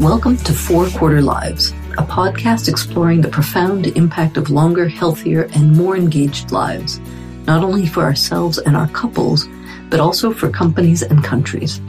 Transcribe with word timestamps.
Welcome 0.00 0.38
to 0.38 0.54
Four 0.54 0.88
Quarter 0.88 1.20
Lives, 1.20 1.72
a 1.98 2.02
podcast 2.02 2.68
exploring 2.68 3.20
the 3.20 3.28
profound 3.28 3.86
impact 3.86 4.38
of 4.38 4.48
longer, 4.48 4.88
healthier, 4.88 5.42
and 5.52 5.76
more 5.76 5.94
engaged 5.94 6.52
lives, 6.52 6.98
not 7.44 7.62
only 7.62 7.84
for 7.86 8.02
ourselves 8.04 8.56
and 8.56 8.78
our 8.78 8.88
couples, 8.88 9.46
but 9.90 10.00
also 10.00 10.32
for 10.32 10.48
companies 10.48 11.02
and 11.02 11.22
countries. 11.22 11.80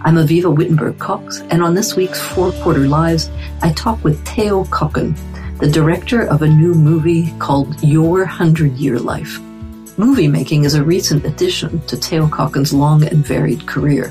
I'm 0.00 0.16
Avivah 0.16 0.56
Wittenberg 0.56 0.98
Cox, 0.98 1.40
and 1.50 1.62
on 1.62 1.74
this 1.74 1.94
week's 1.94 2.18
Four 2.18 2.52
Quarter 2.52 2.88
Lives, 2.88 3.28
I 3.60 3.74
talk 3.74 4.02
with 4.02 4.26
Theo 4.26 4.64
Kocken, 4.64 5.14
the 5.58 5.70
director 5.70 6.22
of 6.22 6.40
a 6.40 6.48
new 6.48 6.72
movie 6.72 7.34
called 7.38 7.82
Your 7.82 8.24
Hundred 8.24 8.78
Year 8.78 8.98
Life. 8.98 9.38
Movie 9.98 10.26
making 10.26 10.64
is 10.64 10.72
a 10.72 10.82
recent 10.82 11.26
addition 11.26 11.82
to 11.82 11.98
Theo 11.98 12.28
Kocken's 12.28 12.72
long 12.72 13.04
and 13.04 13.26
varied 13.26 13.66
career. 13.66 14.10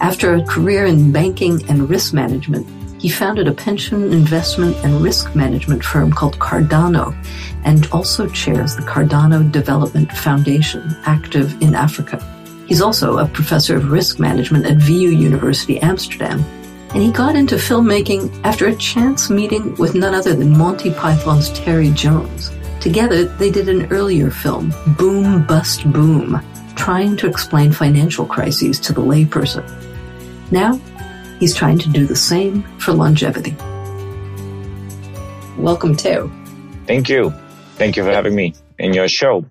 After 0.00 0.34
a 0.34 0.44
career 0.44 0.86
in 0.86 1.12
banking 1.12 1.64
and 1.70 1.88
risk 1.88 2.12
management, 2.12 2.66
he 2.98 3.08
founded 3.08 3.46
a 3.48 3.52
pension 3.52 4.12
investment 4.12 4.76
and 4.84 5.00
risk 5.00 5.34
management 5.34 5.84
firm 5.84 6.12
called 6.12 6.38
Cardano 6.38 7.14
and 7.64 7.86
also 7.92 8.28
chairs 8.28 8.74
the 8.76 8.82
Cardano 8.82 9.50
Development 9.50 10.10
Foundation, 10.12 10.96
active 11.04 11.60
in 11.60 11.74
Africa. 11.74 12.18
He's 12.66 12.80
also 12.80 13.18
a 13.18 13.28
professor 13.28 13.76
of 13.76 13.90
risk 13.90 14.18
management 14.18 14.66
at 14.66 14.78
VU 14.78 15.10
University 15.10 15.78
Amsterdam. 15.80 16.40
And 16.90 17.02
he 17.02 17.12
got 17.12 17.36
into 17.36 17.56
filmmaking 17.56 18.40
after 18.44 18.68
a 18.68 18.76
chance 18.76 19.28
meeting 19.28 19.74
with 19.76 19.94
none 19.94 20.14
other 20.14 20.34
than 20.34 20.56
Monty 20.56 20.90
Python's 20.90 21.50
Terry 21.50 21.90
Jones. 21.90 22.50
Together, 22.80 23.24
they 23.24 23.50
did 23.50 23.68
an 23.68 23.92
earlier 23.92 24.30
film, 24.30 24.72
Boom 24.96 25.44
Bust 25.46 25.90
Boom, 25.92 26.40
trying 26.76 27.16
to 27.18 27.26
explain 27.26 27.72
financial 27.72 28.24
crises 28.24 28.80
to 28.80 28.92
the 28.92 29.00
layperson. 29.00 29.64
Now, 30.50 30.80
he's 31.38 31.54
trying 31.54 31.78
to 31.78 31.88
do 31.88 32.06
the 32.06 32.16
same 32.16 32.62
for 32.78 32.92
longevity. 32.92 33.56
Welcome, 35.58 35.94
Theo. 35.94 36.30
Thank 36.86 37.08
you. 37.08 37.30
Thank 37.76 37.96
you 37.96 38.04
for 38.04 38.12
having 38.12 38.34
me 38.34 38.54
in 38.78 38.94
your 38.94 39.08
show. 39.08 39.44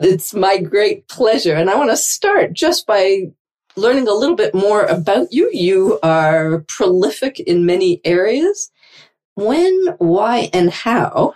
It's 0.00 0.32
my 0.32 0.58
great 0.58 1.08
pleasure. 1.08 1.54
And 1.54 1.68
I 1.68 1.76
want 1.76 1.90
to 1.90 1.96
start 1.96 2.52
just 2.52 2.86
by 2.86 3.32
learning 3.76 4.08
a 4.08 4.12
little 4.12 4.36
bit 4.36 4.54
more 4.54 4.84
about 4.84 5.32
you. 5.32 5.50
You 5.52 5.98
are 6.02 6.64
prolific 6.68 7.38
in 7.40 7.66
many 7.66 8.00
areas. 8.04 8.70
When, 9.34 9.94
why, 9.98 10.50
and 10.52 10.70
how 10.70 11.34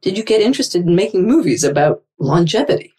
did 0.00 0.16
you 0.16 0.24
get 0.24 0.42
interested 0.42 0.86
in 0.86 0.94
making 0.94 1.26
movies 1.26 1.64
about 1.64 2.02
longevity? 2.18 2.92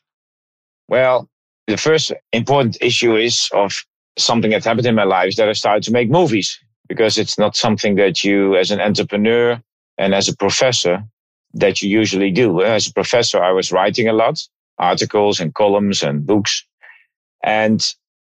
Well, 0.88 1.30
the 1.68 1.78
first 1.78 2.12
important 2.34 2.78
issue 2.82 3.16
is 3.16 3.50
of 3.54 3.86
something 4.18 4.52
that 4.52 4.64
happened 4.64 4.86
in 4.86 4.96
my 4.96 5.04
life 5.04 5.30
is 5.30 5.36
that 5.38 5.50
I 5.50 5.54
started 5.54 5.84
to 5.84 5.92
make 5.92 6.10
movies 6.10 6.60
because 6.88 7.18
it's 7.18 7.38
not 7.38 7.56
something 7.56 7.96
that 7.96 8.24
you 8.24 8.56
as 8.56 8.72
an 8.72 8.80
entrepreneur 8.80 9.62
and 9.98 10.14
as 10.14 10.28
a 10.28 10.36
professor 10.36 11.04
that 11.54 11.82
you 11.82 11.90
usually 11.90 12.32
do. 12.32 12.62
As 12.62 12.88
a 12.88 12.94
professor, 12.94 13.42
I 13.44 13.52
was 13.52 13.72
writing 13.72 14.08
a 14.08 14.14
lot, 14.14 14.40
articles 14.78 15.40
and 15.40 15.54
columns 15.54 16.04
and 16.04 16.26
books. 16.26 16.66
And 17.44 17.86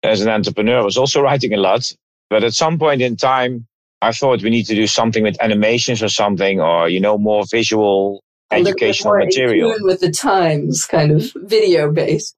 as 0.03 0.21
an 0.21 0.29
entrepreneur, 0.29 0.81
I 0.81 0.85
was 0.85 0.97
also 0.97 1.21
writing 1.21 1.53
a 1.53 1.57
lot. 1.57 1.93
But 2.31 2.45
at 2.45 2.55
some 2.55 2.79
point 2.79 3.03
in 3.03 3.17
time, 3.17 3.67
I 4.03 4.13
thought 4.13 4.43
we 4.43 4.51
need 4.51 4.67
to 4.67 4.75
do 4.75 4.87
something 4.87 5.25
with 5.25 5.41
animations 5.43 6.03
or 6.03 6.09
something, 6.09 6.61
or, 6.61 6.89
you 6.89 7.01
know, 7.01 7.19
more 7.19 7.45
visual 7.51 8.23
educational 8.51 9.17
material. 9.17 9.75
With 9.81 10.01
the 10.01 10.11
times, 10.11 10.85
kind 10.85 11.11
of 11.11 11.33
video 11.37 11.91
based. 11.91 12.37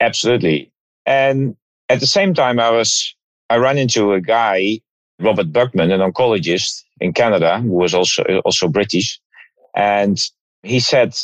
Absolutely. 0.00 0.70
And 1.06 1.56
at 1.88 2.00
the 2.00 2.06
same 2.06 2.34
time, 2.34 2.60
I 2.60 2.70
was, 2.70 3.14
I 3.50 3.56
ran 3.56 3.78
into 3.78 4.12
a 4.12 4.20
guy, 4.20 4.80
Robert 5.20 5.52
Buckman, 5.52 5.90
an 5.90 6.00
oncologist 6.00 6.82
in 7.00 7.12
Canada, 7.12 7.60
who 7.60 7.72
was 7.72 7.94
also, 7.94 8.22
also 8.44 8.68
British. 8.68 9.20
And 9.74 10.18
he 10.62 10.80
said, 10.80 11.16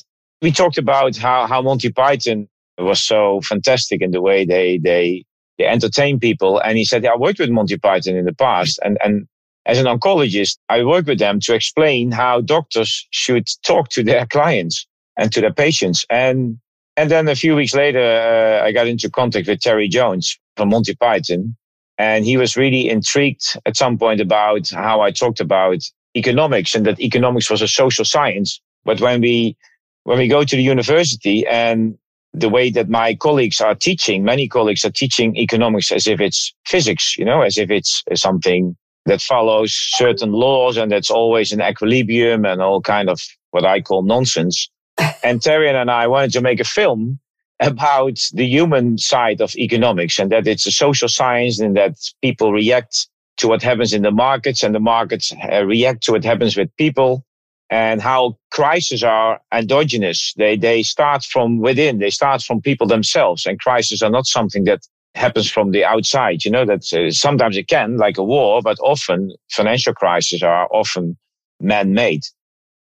we 0.42 0.52
talked 0.52 0.78
about 0.78 1.16
how, 1.16 1.46
how 1.46 1.62
Monty 1.62 1.92
Python 1.92 2.48
was 2.78 3.02
so 3.02 3.40
fantastic 3.42 4.02
in 4.02 4.10
the 4.10 4.20
way 4.20 4.44
they, 4.44 4.78
they, 4.78 5.24
they 5.58 5.66
entertain 5.66 6.18
people. 6.18 6.58
And 6.60 6.78
he 6.78 6.84
said, 6.84 7.04
yeah, 7.04 7.12
I 7.12 7.16
worked 7.16 7.38
with 7.38 7.50
Monty 7.50 7.76
Python 7.76 8.16
in 8.16 8.24
the 8.24 8.34
past. 8.34 8.78
And, 8.82 8.98
and 9.04 9.26
as 9.66 9.78
an 9.78 9.86
oncologist, 9.86 10.58
I 10.68 10.82
work 10.82 11.06
with 11.06 11.18
them 11.18 11.40
to 11.40 11.54
explain 11.54 12.10
how 12.10 12.40
doctors 12.40 13.06
should 13.10 13.46
talk 13.64 13.88
to 13.90 14.02
their 14.02 14.26
clients 14.26 14.86
and 15.16 15.32
to 15.32 15.40
their 15.40 15.52
patients. 15.52 16.04
And, 16.10 16.58
and 16.96 17.10
then 17.10 17.28
a 17.28 17.34
few 17.34 17.54
weeks 17.54 17.74
later, 17.74 18.00
uh, 18.00 18.64
I 18.64 18.72
got 18.72 18.86
into 18.86 19.10
contact 19.10 19.46
with 19.46 19.60
Terry 19.60 19.88
Jones 19.88 20.38
from 20.56 20.70
Monty 20.70 20.94
Python. 20.94 21.56
And 21.98 22.24
he 22.24 22.36
was 22.36 22.56
really 22.56 22.88
intrigued 22.88 23.56
at 23.66 23.76
some 23.76 23.98
point 23.98 24.20
about 24.20 24.68
how 24.70 25.00
I 25.00 25.10
talked 25.10 25.40
about 25.40 25.78
economics 26.16 26.74
and 26.74 26.84
that 26.86 27.00
economics 27.00 27.50
was 27.50 27.62
a 27.62 27.68
social 27.68 28.04
science. 28.04 28.60
But 28.84 29.00
when 29.00 29.20
we, 29.20 29.56
when 30.04 30.18
we 30.18 30.28
go 30.28 30.44
to 30.44 30.56
the 30.56 30.62
university 30.62 31.46
and 31.46 31.96
the 32.32 32.48
way 32.48 32.70
that 32.70 32.88
my 32.88 33.14
colleagues 33.14 33.60
are 33.60 33.74
teaching, 33.74 34.24
many 34.24 34.48
colleagues 34.48 34.84
are 34.84 34.90
teaching 34.90 35.36
economics 35.36 35.92
as 35.92 36.06
if 36.06 36.20
it's 36.20 36.52
physics, 36.66 37.16
you 37.16 37.24
know, 37.24 37.42
as 37.42 37.56
if 37.56 37.70
it's 37.70 38.02
something 38.14 38.76
that 39.06 39.20
follows 39.20 39.72
certain 39.74 40.32
laws 40.32 40.76
and 40.76 40.90
that's 40.90 41.10
always 41.10 41.52
in 41.52 41.60
equilibrium 41.60 42.44
and 42.44 42.60
all 42.60 42.80
kind 42.80 43.08
of 43.08 43.20
what 43.50 43.64
I 43.64 43.80
call 43.80 44.02
nonsense. 44.02 44.68
and 45.22 45.40
Terry 45.40 45.68
and 45.68 45.90
I 45.90 46.06
wanted 46.06 46.32
to 46.32 46.40
make 46.40 46.60
a 46.60 46.64
film 46.64 47.20
about 47.60 48.18
the 48.32 48.46
human 48.46 48.98
side 48.98 49.40
of 49.40 49.54
economics 49.56 50.18
and 50.18 50.30
that 50.32 50.46
it's 50.46 50.66
a 50.66 50.72
social 50.72 51.08
science 51.08 51.60
and 51.60 51.76
that 51.76 51.96
people 52.20 52.52
react 52.52 53.08
to 53.36 53.48
what 53.48 53.62
happens 53.62 53.92
in 53.92 54.02
the 54.02 54.10
markets 54.10 54.62
and 54.62 54.74
the 54.74 54.80
markets 54.80 55.32
uh, 55.52 55.64
react 55.64 56.02
to 56.04 56.12
what 56.12 56.24
happens 56.24 56.56
with 56.56 56.74
people 56.76 57.24
and 57.70 58.02
how 58.02 58.36
crises 58.50 59.02
are 59.02 59.40
endogenous. 59.52 60.34
They, 60.36 60.56
they 60.56 60.82
start 60.82 61.24
from 61.24 61.58
within. 61.58 61.98
They 61.98 62.10
start 62.10 62.42
from 62.42 62.60
people 62.60 62.86
themselves 62.86 63.46
and 63.46 63.58
crises 63.58 64.02
are 64.02 64.10
not 64.10 64.26
something 64.26 64.64
that 64.64 64.86
happens 65.14 65.50
from 65.50 65.70
the 65.70 65.84
outside. 65.84 66.44
You 66.44 66.50
know, 66.50 66.64
that 66.64 66.92
uh, 66.92 67.10
sometimes 67.10 67.56
it 67.56 67.68
can, 67.68 67.96
like 67.96 68.18
a 68.18 68.24
war, 68.24 68.60
but 68.62 68.78
often 68.80 69.32
financial 69.50 69.94
crises 69.94 70.42
are 70.42 70.68
often 70.72 71.16
man-made. 71.60 72.22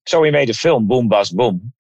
So 0.07 0.21
we 0.21 0.31
made 0.31 0.51
a 0.51 0.55
film, 0.55 0.87
Boom 0.87 1.09
Bust 1.09 1.37
Boom, 1.37 1.73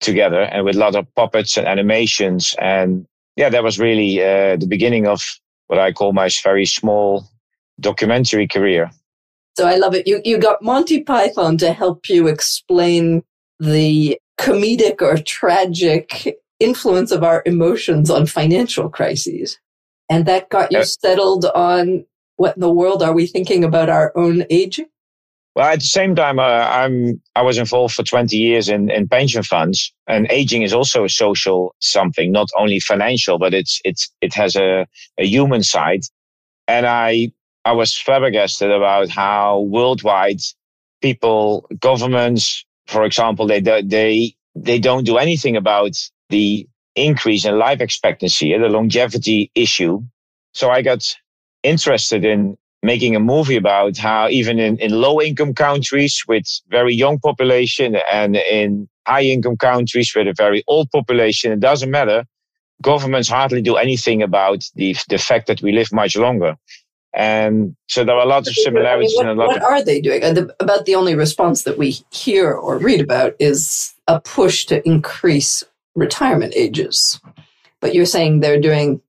together 0.00 0.42
and 0.42 0.64
with 0.64 0.76
a 0.76 0.78
lot 0.78 0.94
of 0.94 1.06
puppets 1.14 1.56
and 1.56 1.66
animations. 1.66 2.54
And 2.58 3.06
yeah, 3.36 3.48
that 3.50 3.62
was 3.62 3.78
really 3.78 4.22
uh, 4.22 4.56
the 4.56 4.66
beginning 4.66 5.06
of 5.06 5.22
what 5.68 5.78
I 5.78 5.92
call 5.92 6.12
my 6.12 6.28
very 6.42 6.66
small 6.66 7.24
documentary 7.78 8.48
career. 8.48 8.90
So 9.56 9.66
I 9.66 9.76
love 9.76 9.94
it. 9.94 10.06
You, 10.06 10.20
you 10.24 10.38
got 10.38 10.62
Monty 10.62 11.02
Python 11.02 11.58
to 11.58 11.72
help 11.72 12.08
you 12.08 12.28
explain 12.28 13.22
the 13.58 14.18
comedic 14.38 15.02
or 15.02 15.18
tragic 15.18 16.38
influence 16.58 17.10
of 17.10 17.22
our 17.22 17.42
emotions 17.46 18.10
on 18.10 18.26
financial 18.26 18.88
crises. 18.88 19.58
And 20.08 20.26
that 20.26 20.50
got 20.50 20.72
you 20.72 20.78
uh, 20.78 20.84
settled 20.84 21.44
on 21.46 22.04
what 22.36 22.56
in 22.56 22.60
the 22.60 22.72
world 22.72 23.02
are 23.02 23.12
we 23.12 23.26
thinking 23.26 23.64
about 23.64 23.88
our 23.88 24.12
own 24.16 24.44
aging? 24.50 24.86
Well, 25.56 25.66
at 25.66 25.80
the 25.80 25.86
same 25.86 26.14
time, 26.14 26.38
uh, 26.38 26.42
I'm 26.42 27.20
I 27.34 27.42
was 27.42 27.58
involved 27.58 27.94
for 27.94 28.04
20 28.04 28.36
years 28.36 28.68
in, 28.68 28.90
in 28.90 29.08
pension 29.08 29.42
funds, 29.42 29.92
and 30.06 30.30
aging 30.30 30.62
is 30.62 30.72
also 30.72 31.04
a 31.04 31.08
social 31.08 31.74
something, 31.80 32.30
not 32.30 32.48
only 32.56 32.78
financial, 32.78 33.38
but 33.38 33.52
it's 33.52 33.80
it's 33.84 34.10
it 34.20 34.32
has 34.34 34.54
a, 34.54 34.86
a 35.18 35.26
human 35.26 35.62
side. 35.62 36.02
And 36.68 36.86
I 36.86 37.32
I 37.64 37.72
was 37.72 37.96
flabbergasted 37.96 38.70
about 38.70 39.08
how 39.10 39.60
worldwide 39.60 40.40
people, 41.02 41.66
governments, 41.80 42.64
for 42.86 43.04
example, 43.04 43.46
they 43.46 43.60
they 43.60 44.34
they 44.54 44.78
don't 44.78 45.04
do 45.04 45.18
anything 45.18 45.56
about 45.56 45.96
the 46.28 46.68
increase 46.94 47.44
in 47.44 47.58
life 47.58 47.80
expectancy, 47.80 48.56
the 48.56 48.68
longevity 48.68 49.50
issue. 49.54 50.00
So 50.52 50.70
I 50.70 50.82
got 50.82 51.16
interested 51.62 52.24
in 52.24 52.56
making 52.82 53.14
a 53.14 53.20
movie 53.20 53.56
about 53.56 53.96
how 53.98 54.28
even 54.28 54.58
in, 54.58 54.78
in 54.78 54.90
low 54.92 55.20
income 55.20 55.54
countries 55.54 56.22
with 56.26 56.44
very 56.68 56.94
young 56.94 57.18
population 57.18 57.96
and 58.10 58.36
in 58.36 58.88
high 59.06 59.22
income 59.22 59.56
countries 59.56 60.12
with 60.14 60.26
a 60.26 60.34
very 60.36 60.64
old 60.66 60.90
population, 60.90 61.52
it 61.52 61.60
doesn't 61.60 61.90
matter. 61.90 62.24
Governments 62.82 63.28
hardly 63.28 63.60
do 63.60 63.76
anything 63.76 64.22
about 64.22 64.64
the, 64.74 64.96
the 65.08 65.18
fact 65.18 65.46
that 65.48 65.60
we 65.60 65.72
live 65.72 65.92
much 65.92 66.16
longer. 66.16 66.56
And 67.12 67.76
so 67.88 68.04
there 68.04 68.16
are 68.16 68.26
lots 68.26 68.48
of 68.48 68.54
similarities. 68.54 69.14
I 69.20 69.24
mean, 69.24 69.36
what, 69.36 69.48
what 69.48 69.62
are 69.62 69.84
they 69.84 70.00
doing? 70.00 70.20
The, 70.20 70.54
about 70.60 70.86
the 70.86 70.94
only 70.94 71.14
response 71.14 71.64
that 71.64 71.76
we 71.76 71.98
hear 72.10 72.52
or 72.52 72.78
read 72.78 73.00
about 73.00 73.34
is 73.38 73.92
a 74.06 74.20
push 74.20 74.64
to 74.66 74.86
increase 74.86 75.64
retirement 75.94 76.54
ages. 76.56 77.20
But 77.80 77.94
you're 77.94 78.06
saying 78.06 78.40
they're 78.40 78.60
doing 78.60 79.02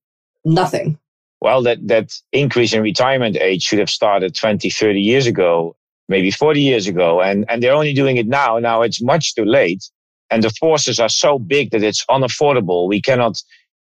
nothing 0.43 0.97
well, 1.41 1.61
that, 1.63 1.85
that 1.87 2.13
increase 2.31 2.73
in 2.73 2.81
retirement 2.81 3.35
age 3.37 3.63
should 3.63 3.79
have 3.79 3.89
started 3.89 4.35
20, 4.35 4.69
30 4.69 5.01
years 5.01 5.25
ago, 5.25 5.75
maybe 6.07 6.31
40 6.31 6.61
years 6.61 6.87
ago. 6.87 7.21
And, 7.21 7.45
and 7.49 7.61
they're 7.61 7.73
only 7.73 7.93
doing 7.93 8.17
it 8.17 8.27
now. 8.27 8.59
Now 8.59 8.83
it's 8.83 9.01
much 9.01 9.35
too 9.35 9.45
late. 9.45 9.83
And 10.29 10.43
the 10.43 10.51
forces 10.51 10.99
are 10.99 11.09
so 11.09 11.39
big 11.39 11.71
that 11.71 11.83
it's 11.83 12.05
unaffordable. 12.05 12.87
We 12.87 13.01
cannot 13.01 13.41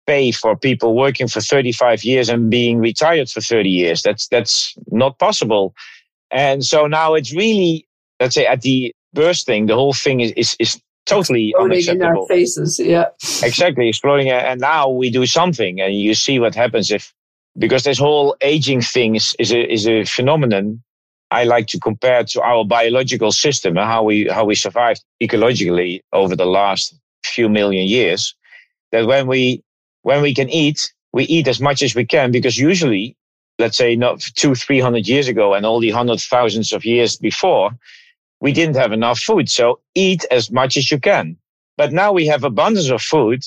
pay 0.07 0.31
for 0.31 0.57
people 0.57 0.95
working 0.95 1.27
for 1.27 1.39
35 1.39 2.03
years 2.03 2.29
and 2.29 2.49
being 2.49 2.79
retired 2.79 3.29
for 3.29 3.41
30 3.41 3.69
years. 3.69 4.01
That's, 4.01 4.27
that's 4.27 4.75
not 4.91 5.17
possible. 5.19 5.73
And 6.31 6.65
so 6.65 6.87
now 6.87 7.13
it's 7.13 7.33
really, 7.33 7.87
let's 8.19 8.35
say, 8.35 8.45
at 8.45 8.61
the 8.61 8.93
bursting, 9.13 9.65
the 9.65 9.75
whole 9.75 9.93
thing 9.93 10.19
is 10.19 10.31
is, 10.33 10.55
is 10.59 10.81
totally 11.05 11.49
exploding 11.49 11.71
unacceptable. 11.71 12.05
in 12.05 12.17
our 12.17 12.27
faces. 12.27 12.79
Yeah, 12.79 13.05
exactly, 13.41 13.87
exploding. 13.87 14.29
And 14.29 14.61
now 14.61 14.89
we 14.89 15.09
do 15.09 15.25
something, 15.25 15.81
and 15.81 15.95
you 15.95 16.13
see 16.13 16.39
what 16.39 16.53
happens 16.53 16.91
if 16.91 17.13
because 17.57 17.83
this 17.83 17.99
whole 17.99 18.35
aging 18.41 18.81
thing 18.81 19.15
is 19.15 19.35
is 19.39 19.51
a, 19.51 19.71
is 19.71 19.87
a 19.87 20.03
phenomenon. 20.05 20.81
I 21.31 21.43
like 21.43 21.67
to 21.67 21.79
compare 21.79 22.23
to 22.23 22.41
our 22.41 22.63
biological 22.63 23.31
system 23.31 23.77
and 23.77 23.87
how 23.87 24.03
we 24.03 24.27
how 24.27 24.45
we 24.45 24.55
survived 24.55 25.03
ecologically 25.21 26.01
over 26.13 26.35
the 26.35 26.45
last 26.45 26.95
few 27.23 27.49
million 27.49 27.87
years. 27.87 28.35
That 28.91 29.07
when 29.07 29.27
we 29.27 29.63
when 30.03 30.21
we 30.21 30.33
can 30.33 30.49
eat, 30.49 30.93
we 31.13 31.23
eat 31.25 31.47
as 31.47 31.59
much 31.59 31.81
as 31.81 31.95
we 31.95 32.05
can 32.05 32.31
because 32.31 32.57
usually, 32.57 33.15
let's 33.59 33.77
say 33.77 33.95
not 33.95 34.21
two, 34.35 34.55
three 34.55 34.79
hundred 34.79 35.07
years 35.07 35.27
ago 35.27 35.53
and 35.53 35.65
all 35.65 35.79
the 35.79 35.89
hundred 35.91 36.19
thousands 36.19 36.71
of 36.73 36.85
years 36.85 37.15
before, 37.17 37.71
we 38.41 38.51
didn't 38.51 38.75
have 38.75 38.91
enough 38.91 39.19
food. 39.19 39.49
So 39.49 39.79
eat 39.95 40.25
as 40.29 40.51
much 40.51 40.77
as 40.77 40.91
you 40.91 40.99
can. 40.99 41.37
But 41.77 41.91
now 41.91 42.13
we 42.13 42.25
have 42.27 42.43
abundance 42.43 42.89
of 42.89 43.01
food. 43.01 43.43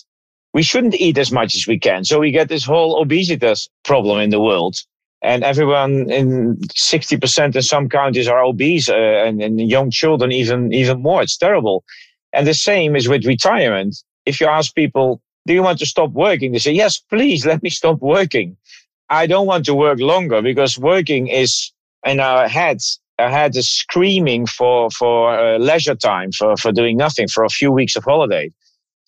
We 0.55 0.63
shouldn't 0.63 0.95
eat 0.95 1.19
as 1.19 1.31
much 1.31 1.55
as 1.55 1.67
we 1.67 1.79
can. 1.79 2.05
So 2.05 2.19
we 2.19 2.31
get 2.31 2.49
this 2.49 2.65
whole 2.65 3.01
obesity 3.01 3.55
problem 3.85 4.21
in 4.21 4.31
the 4.31 4.41
world. 4.41 4.83
And 5.21 5.43
everyone 5.43 6.11
in 6.11 6.57
60% 6.57 7.57
in 7.57 7.63
some 7.63 7.89
countries 7.89 8.29
are 8.29 8.43
obese 8.43 8.89
uh, 8.89 8.95
and, 8.95 9.43
and 9.43 9.61
young 9.61 9.91
children 9.91 10.33
even, 10.33 10.73
even 10.73 11.03
more. 11.03 11.23
It's 11.23 11.37
terrible. 11.37 11.85
And 12.33 12.47
the 12.47 12.55
same 12.55 12.95
is 12.95 13.09
with 13.09 13.27
retirement. 13.27 13.97
If 14.27 14.41
you 14.41 14.47
ask 14.47 14.75
people, 14.75 15.21
do 15.47 15.55
you 15.55 15.63
want 15.63 15.79
to 15.81 15.87
stop 15.87 16.11
working? 16.13 16.53
They 16.53 16.59
say, 16.59 16.73
yes, 16.73 16.99
please 16.99 17.45
let 17.45 17.63
me 17.63 17.71
stop 17.71 18.01
working. 18.01 18.57
I 19.11 19.27
don't 19.27 19.47
want 19.47 19.65
to 19.65 19.75
work 19.75 19.99
longer 19.99 20.43
because 20.43 20.79
working 20.79 21.29
is 21.29 21.73
in 22.05 22.21
our 22.21 22.49
heads. 22.49 23.01
Our 23.19 23.31
head 23.31 23.57
is 23.57 23.69
screaming 23.69 24.47
for, 24.47 24.91
for 24.91 25.37
uh, 25.37 25.59
leisure 25.59 25.95
time, 25.95 26.31
for, 26.33 26.57
for 26.57 26.71
doing 26.71 26.97
nothing, 26.97 27.27
for 27.27 27.45
a 27.45 27.49
few 27.49 27.73
weeks 27.73 27.97
of 27.97 28.05
holiday. 28.05 28.53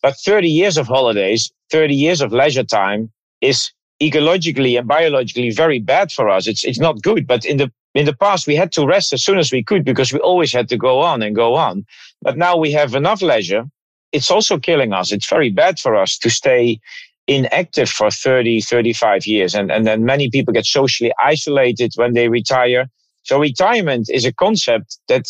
But 0.02 0.16
30 0.18 0.48
years 0.48 0.76
of 0.76 0.86
holidays, 0.86 1.50
30 1.70 1.94
years 1.94 2.20
of 2.20 2.32
leisure 2.32 2.64
time 2.64 3.10
is 3.40 3.70
ecologically 4.02 4.78
and 4.78 4.88
biologically 4.88 5.50
very 5.50 5.78
bad 5.78 6.10
for 6.10 6.28
us. 6.28 6.46
It's, 6.46 6.64
it's 6.64 6.80
not 6.80 7.02
good. 7.02 7.26
But 7.26 7.44
in 7.44 7.58
the, 7.58 7.70
in 7.94 8.06
the 8.06 8.16
past, 8.16 8.46
we 8.46 8.56
had 8.56 8.72
to 8.72 8.86
rest 8.86 9.12
as 9.12 9.22
soon 9.22 9.38
as 9.38 9.52
we 9.52 9.62
could 9.62 9.84
because 9.84 10.12
we 10.12 10.20
always 10.20 10.52
had 10.52 10.68
to 10.70 10.76
go 10.76 11.00
on 11.00 11.22
and 11.22 11.36
go 11.36 11.54
on. 11.54 11.84
But 12.22 12.38
now 12.38 12.56
we 12.56 12.72
have 12.72 12.94
enough 12.94 13.20
leisure 13.20 13.66
it's 14.12 14.30
also 14.30 14.58
killing 14.58 14.92
us. 14.92 15.12
It's 15.12 15.28
very 15.28 15.50
bad 15.50 15.78
for 15.78 15.96
us 15.96 16.18
to 16.18 16.30
stay 16.30 16.80
inactive 17.26 17.88
for 17.88 18.10
30, 18.10 18.60
35 18.60 19.26
years. 19.26 19.54
And, 19.54 19.70
and 19.70 19.86
then 19.86 20.04
many 20.04 20.30
people 20.30 20.52
get 20.52 20.66
socially 20.66 21.12
isolated 21.22 21.92
when 21.96 22.14
they 22.14 22.28
retire. 22.28 22.88
So 23.22 23.38
retirement 23.38 24.08
is 24.10 24.24
a 24.24 24.32
concept 24.32 24.98
that, 25.08 25.28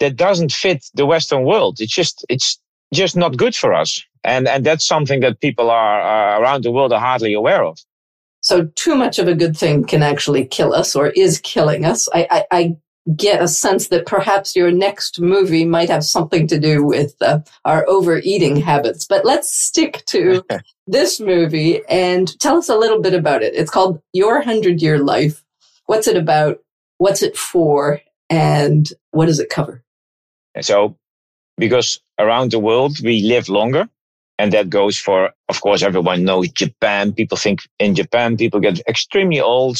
that 0.00 0.16
doesn't 0.16 0.52
fit 0.52 0.84
the 0.94 1.06
Western 1.06 1.44
world. 1.44 1.78
It's 1.80 1.94
just, 1.94 2.24
it's 2.28 2.58
just 2.92 3.16
not 3.16 3.36
good 3.36 3.54
for 3.54 3.74
us. 3.74 4.02
And, 4.24 4.48
and 4.48 4.64
that's 4.64 4.86
something 4.86 5.20
that 5.20 5.40
people 5.40 5.70
are 5.70 6.00
uh, 6.00 6.40
around 6.40 6.64
the 6.64 6.72
world 6.72 6.92
are 6.92 7.00
hardly 7.00 7.32
aware 7.32 7.64
of. 7.64 7.78
So 8.40 8.66
too 8.76 8.94
much 8.94 9.18
of 9.18 9.28
a 9.28 9.34
good 9.34 9.56
thing 9.56 9.84
can 9.84 10.02
actually 10.02 10.44
kill 10.44 10.72
us 10.72 10.94
or 10.94 11.08
is 11.08 11.40
killing 11.40 11.84
us. 11.84 12.08
I, 12.12 12.26
I, 12.30 12.44
I 12.50 12.76
get 13.14 13.42
a 13.42 13.48
sense 13.48 13.88
that 13.88 14.06
perhaps 14.06 14.56
your 14.56 14.70
next 14.70 15.20
movie 15.20 15.64
might 15.64 15.88
have 15.88 16.04
something 16.04 16.46
to 16.48 16.58
do 16.58 16.84
with 16.84 17.14
uh, 17.20 17.40
our 17.64 17.84
overeating 17.88 18.56
habits. 18.56 19.06
But 19.06 19.24
let's 19.24 19.52
stick 19.52 20.04
to 20.06 20.44
this 20.86 21.20
movie 21.20 21.82
and 21.88 22.38
tell 22.40 22.56
us 22.56 22.68
a 22.68 22.76
little 22.76 23.00
bit 23.00 23.14
about 23.14 23.42
it. 23.42 23.54
It's 23.54 23.70
called 23.70 24.00
Your 24.12 24.42
Hundred 24.42 24.82
Year 24.82 24.98
Life. 24.98 25.44
What's 25.86 26.08
it 26.08 26.16
about? 26.16 26.58
What's 26.98 27.22
it 27.22 27.36
for? 27.36 28.00
And 28.28 28.88
what 29.12 29.26
does 29.26 29.38
it 29.38 29.50
cover? 29.50 29.84
So, 30.60 30.96
because 31.58 32.00
around 32.18 32.50
the 32.50 32.58
world 32.58 32.98
we 33.02 33.22
live 33.22 33.48
longer, 33.48 33.88
and 34.38 34.52
that 34.52 34.68
goes 34.68 34.98
for, 34.98 35.30
of 35.48 35.60
course, 35.62 35.82
everyone 35.82 36.24
knows 36.24 36.50
Japan. 36.50 37.12
People 37.12 37.38
think 37.38 37.60
in 37.78 37.94
Japan, 37.94 38.36
people 38.36 38.60
get 38.60 38.80
extremely 38.86 39.40
old 39.40 39.78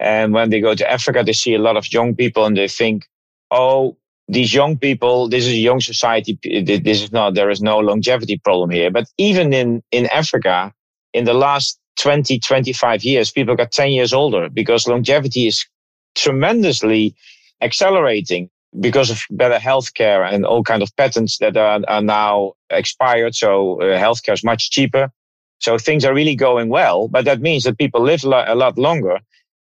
and 0.00 0.32
when 0.32 0.48
they 0.48 0.60
go 0.60 0.74
to 0.74 0.90
Africa, 0.90 1.22
they 1.22 1.34
see 1.34 1.54
a 1.54 1.58
lot 1.58 1.76
of 1.76 1.92
young 1.92 2.16
people 2.16 2.46
and 2.46 2.56
they 2.56 2.68
think, 2.68 3.06
oh, 3.50 3.96
these 4.28 4.54
young 4.54 4.78
people, 4.78 5.28
this 5.28 5.46
is 5.46 5.52
a 5.52 5.56
young 5.56 5.80
society. 5.80 6.38
This 6.42 7.02
is 7.02 7.12
not, 7.12 7.34
there 7.34 7.50
is 7.50 7.60
no 7.60 7.78
longevity 7.78 8.38
problem 8.38 8.70
here. 8.70 8.90
But 8.90 9.08
even 9.18 9.52
in, 9.52 9.82
in 9.92 10.06
Africa, 10.06 10.72
in 11.12 11.24
the 11.24 11.34
last 11.34 11.78
20, 11.98 12.38
25 12.38 13.04
years, 13.04 13.30
people 13.30 13.54
got 13.56 13.72
10 13.72 13.90
years 13.90 14.14
older 14.14 14.48
because 14.48 14.88
longevity 14.88 15.46
is 15.46 15.66
tremendously 16.14 17.14
accelerating 17.60 18.48
because 18.78 19.10
of 19.10 19.20
better 19.30 19.58
healthcare 19.58 20.30
and 20.30 20.46
all 20.46 20.62
kind 20.62 20.82
of 20.82 20.94
patents 20.96 21.38
that 21.38 21.56
are, 21.56 21.80
are 21.88 22.02
now 22.02 22.52
expired. 22.70 23.34
So 23.34 23.80
uh, 23.80 23.98
healthcare 23.98 24.34
is 24.34 24.44
much 24.44 24.70
cheaper. 24.70 25.10
So 25.58 25.76
things 25.76 26.04
are 26.04 26.14
really 26.14 26.36
going 26.36 26.68
well, 26.68 27.08
but 27.08 27.24
that 27.24 27.40
means 27.40 27.64
that 27.64 27.78
people 27.78 28.00
live 28.00 28.24
a 28.24 28.54
lot 28.54 28.78
longer. 28.78 29.18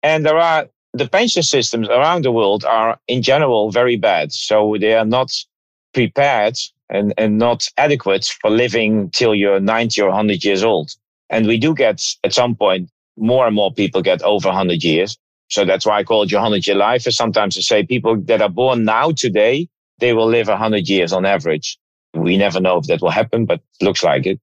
And 0.02 0.26
there 0.26 0.38
are 0.38 0.68
the 0.94 1.08
pension 1.08 1.44
systems 1.44 1.90
around 1.90 2.24
the 2.24 2.32
world 2.32 2.64
are 2.66 2.98
in 3.08 3.22
general 3.22 3.72
very 3.72 3.96
bad. 3.96 4.32
So 4.32 4.78
they 4.80 4.94
are 4.94 5.06
not 5.06 5.32
prepared 5.94 6.58
and, 6.90 7.14
and 7.18 7.38
not 7.38 7.68
adequate 7.78 8.26
for 8.42 8.50
living 8.50 9.10
till 9.12 9.36
you're 9.36 9.60
90 9.60 10.02
or 10.02 10.08
100 10.08 10.44
years 10.44 10.64
old. 10.64 10.92
And 11.30 11.48
we 11.48 11.58
do 11.58 11.74
get 11.74 12.16
at 12.24 12.34
some 12.34 12.56
point 12.56 12.90
more 13.18 13.46
and 13.46 13.56
more 13.56 13.74
people 13.74 14.02
get 14.02 14.22
over 14.24 14.48
100 14.50 14.84
years. 14.84 15.18
So 15.54 15.66
that's 15.66 15.86
why 15.86 16.00
I 16.00 16.04
call 16.04 16.24
it 16.24 16.32
your 16.32 16.42
100 16.42 16.66
year 16.66 16.76
life. 16.76 17.06
Is 17.06 17.16
sometimes 17.16 17.54
to 17.56 17.62
say 17.62 17.86
people 17.86 18.20
that 18.22 18.42
are 18.42 18.50
born 18.50 18.86
now 18.86 19.12
today, 19.12 19.70
they 20.00 20.14
will 20.14 20.26
live 20.26 20.48
100 20.48 20.90
years 20.90 21.14
on 21.14 21.26
average. 21.26 21.78
We 22.16 22.38
never 22.38 22.60
know 22.60 22.78
if 22.80 22.88
that 22.88 23.02
will 23.02 23.12
happen, 23.12 23.46
but 23.46 23.62
looks 23.80 24.04
like 24.04 24.26
it. 24.26 24.40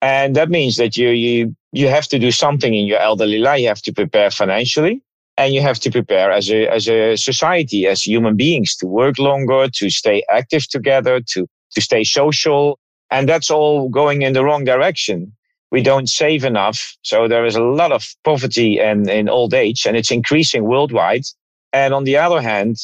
And 0.00 0.36
that 0.36 0.50
means 0.50 0.76
that 0.76 0.96
you, 0.96 1.08
you, 1.08 1.56
you 1.72 1.88
have 1.88 2.06
to 2.08 2.20
do 2.20 2.30
something 2.30 2.72
in 2.72 2.86
your 2.86 3.00
elderly 3.00 3.38
life. 3.38 3.60
You 3.60 3.68
have 3.68 3.82
to 3.82 3.92
prepare 3.92 4.30
financially 4.30 5.02
and 5.36 5.54
you 5.54 5.60
have 5.60 5.80
to 5.80 5.90
prepare 5.90 6.30
as 6.30 6.50
a, 6.50 6.68
as 6.68 6.88
a 6.88 7.16
society, 7.16 7.88
as 7.88 8.06
human 8.06 8.36
beings 8.36 8.76
to 8.76 8.86
work 8.86 9.18
longer, 9.18 9.68
to 9.68 9.90
stay 9.90 10.22
active 10.30 10.68
together, 10.68 11.20
to, 11.20 11.48
to 11.72 11.80
stay 11.80 12.04
social. 12.04 12.78
And 13.10 13.28
that's 13.28 13.50
all 13.50 13.88
going 13.88 14.22
in 14.22 14.34
the 14.34 14.44
wrong 14.44 14.64
direction. 14.64 15.32
We 15.70 15.82
don't 15.82 16.08
save 16.08 16.44
enough. 16.44 16.96
So 17.02 17.28
there 17.28 17.44
is 17.44 17.56
a 17.56 17.62
lot 17.62 17.92
of 17.92 18.06
poverty 18.24 18.80
and 18.80 19.08
in 19.08 19.28
old 19.28 19.54
age 19.54 19.86
and 19.86 19.96
it's 19.96 20.10
increasing 20.10 20.64
worldwide. 20.64 21.24
And 21.72 21.92
on 21.92 22.04
the 22.04 22.16
other 22.16 22.40
hand, 22.40 22.76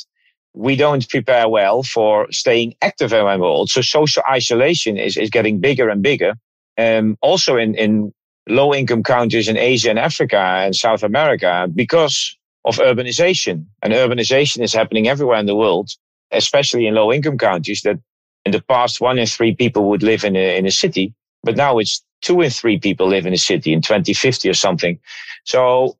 we 0.55 0.75
don't 0.75 1.09
prepare 1.09 1.49
well 1.49 1.83
for 1.83 2.31
staying 2.33 2.75
active 2.83 3.13
when 3.13 3.41
we're 3.41 3.47
old. 3.47 3.71
So 3.71 3.83
social 3.83 4.23
isolation 4.29 4.97
is, 4.97 5.17
is 5.17 5.31
getting 5.31 5.61
bigger 5.61 5.89
and 5.89 6.03
bigger. 6.03 6.35
Um, 6.77 7.17
also 7.21 7.57
in, 7.57 7.75
in 7.77 8.13
low 8.49 8.75
income 8.75 9.03
countries 9.03 9.49
in 9.49 9.57
Asia 9.57 9.91
and 9.91 9.99
Africa 9.99 10.39
and 10.39 10.75
South 10.75 11.03
America, 11.03 11.69
because 11.73 12.37
of 12.65 12.77
urbanization. 12.77 13.67
And 13.83 13.93
urbanization 13.93 14.63
is 14.63 14.73
happening 14.73 15.09
everywhere 15.09 15.39
in 15.39 15.47
the 15.47 15.57
world, 15.57 15.91
especially 16.31 16.87
in 16.87 16.95
low 16.95 17.13
income 17.13 17.39
countries 17.39 17.83
that 17.83 17.99
in 18.45 18.53
the 18.53 18.63
past, 18.63 19.01
one 19.01 19.19
in 19.19 19.27
three 19.27 19.55
people 19.55 19.89
would 19.91 20.03
live 20.03 20.25
in 20.25 20.37
a, 20.37 20.57
in 20.57 20.67
a 20.67 20.71
city, 20.71 21.15
but 21.43 21.57
now 21.57 21.79
it's 21.79 22.03
two 22.21 22.41
in 22.41 22.51
three 22.51 22.79
people 22.79 23.09
live 23.09 23.27
in 23.27 23.33
a 23.33 23.39
city 23.39 23.73
in 23.73 23.83
2050 23.83 24.49
or 24.49 24.55
something. 24.55 24.99
So 25.45 25.97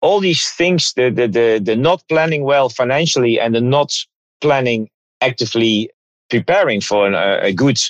all 0.00 0.20
these 0.20 0.48
things, 0.50 0.92
the, 0.94 1.10
the, 1.10 1.26
the, 1.26 1.60
the 1.62 1.76
not 1.76 2.02
planning 2.08 2.44
well 2.44 2.68
financially 2.68 3.40
and 3.40 3.54
the 3.54 3.60
not 3.60 3.92
planning 4.40 4.88
actively 5.20 5.90
preparing 6.30 6.80
for 6.80 7.08
a, 7.08 7.46
a 7.46 7.52
good 7.52 7.80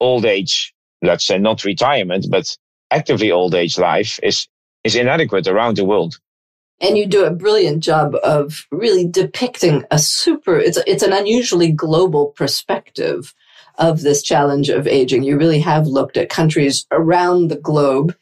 old 0.00 0.24
age 0.24 0.74
let's 1.02 1.26
say 1.26 1.38
not 1.38 1.64
retirement, 1.64 2.26
but 2.30 2.56
actively 2.90 3.30
old 3.30 3.54
age 3.54 3.78
life 3.78 4.18
is, 4.22 4.48
is 4.84 4.96
inadequate 4.96 5.46
around 5.46 5.76
the 5.76 5.84
world. 5.84 6.18
And 6.80 6.96
you 6.96 7.06
do 7.06 7.24
a 7.24 7.30
brilliant 7.30 7.82
job 7.82 8.14
of 8.22 8.66
really 8.70 9.06
depicting 9.06 9.84
a 9.90 9.98
super, 9.98 10.58
it's, 10.58 10.78
it's 10.86 11.02
an 11.02 11.12
unusually 11.12 11.72
global 11.72 12.28
perspective 12.28 13.34
of 13.78 14.02
this 14.02 14.22
challenge 14.22 14.68
of 14.68 14.86
aging. 14.86 15.22
You 15.22 15.38
really 15.38 15.60
have 15.60 15.86
looked 15.86 16.16
at 16.16 16.28
countries 16.28 16.86
around 16.90 17.48
the 17.48 17.56
globe. 17.56 18.16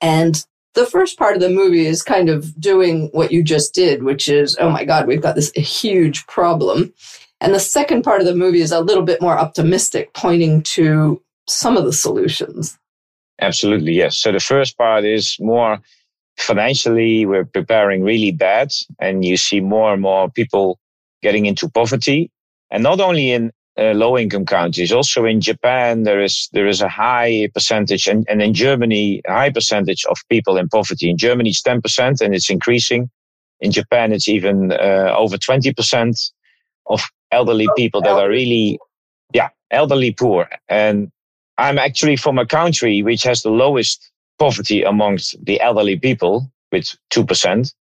And 0.00 0.44
the 0.74 0.86
first 0.86 1.18
part 1.18 1.34
of 1.34 1.42
the 1.42 1.50
movie 1.50 1.86
is 1.86 2.02
kind 2.02 2.28
of 2.28 2.58
doing 2.60 3.08
what 3.12 3.32
you 3.32 3.42
just 3.42 3.74
did, 3.74 4.02
which 4.02 4.28
is, 4.28 4.56
oh 4.60 4.70
my 4.70 4.84
God, 4.84 5.06
we've 5.06 5.22
got 5.22 5.34
this 5.34 5.50
huge 5.52 6.26
problem. 6.26 6.92
And 7.40 7.54
the 7.54 7.60
second 7.60 8.02
part 8.02 8.20
of 8.20 8.26
the 8.26 8.34
movie 8.34 8.60
is 8.60 8.72
a 8.72 8.80
little 8.80 9.02
bit 9.02 9.20
more 9.20 9.38
optimistic, 9.38 10.14
pointing 10.14 10.62
to 10.62 11.22
some 11.48 11.76
of 11.76 11.84
the 11.84 11.92
solutions. 11.92 12.78
Absolutely, 13.40 13.92
yes. 13.92 14.16
So 14.16 14.32
the 14.32 14.40
first 14.40 14.78
part 14.78 15.04
is 15.04 15.36
more 15.40 15.80
financially, 16.38 17.26
we're 17.26 17.44
preparing 17.44 18.02
really 18.02 18.30
bad, 18.30 18.72
and 19.00 19.24
you 19.24 19.36
see 19.36 19.60
more 19.60 19.92
and 19.92 20.02
more 20.02 20.30
people 20.30 20.78
getting 21.22 21.46
into 21.46 21.68
poverty. 21.68 22.30
And 22.70 22.82
not 22.82 23.00
only 23.00 23.30
in 23.30 23.52
uh, 23.78 23.92
low 23.92 24.16
income 24.16 24.46
countries, 24.46 24.90
also 24.90 25.24
in 25.24 25.40
Japan, 25.40 26.04
there 26.04 26.22
is 26.22 26.48
there 26.52 26.66
is 26.66 26.80
a 26.80 26.88
high 26.88 27.48
percentage, 27.52 28.06
and, 28.06 28.26
and 28.28 28.40
in 28.40 28.54
Germany, 28.54 29.20
a 29.26 29.32
high 29.32 29.50
percentage 29.50 30.04
of 30.06 30.16
people 30.30 30.56
in 30.56 30.68
poverty. 30.68 31.10
In 31.10 31.18
Germany, 31.18 31.50
it's 31.50 31.62
10%, 31.62 32.20
and 32.20 32.34
it's 32.34 32.48
increasing. 32.48 33.10
In 33.60 33.72
Japan, 33.72 34.12
it's 34.12 34.28
even 34.28 34.72
uh, 34.72 35.14
over 35.16 35.36
20% 35.36 36.30
of 36.86 37.02
elderly 37.30 37.66
people 37.76 38.00
that 38.02 38.12
are 38.12 38.28
really, 38.28 38.78
yeah, 39.32 39.48
elderly 39.70 40.12
poor. 40.12 40.48
And 40.68 41.10
I'm 41.58 41.78
actually 41.78 42.16
from 42.16 42.38
a 42.38 42.46
country 42.46 43.02
which 43.02 43.22
has 43.24 43.42
the 43.42 43.50
lowest 43.50 44.10
poverty 44.38 44.82
amongst 44.82 45.42
the 45.44 45.60
elderly 45.60 45.98
people 45.98 46.50
with 46.70 46.94
2%. 47.10 47.72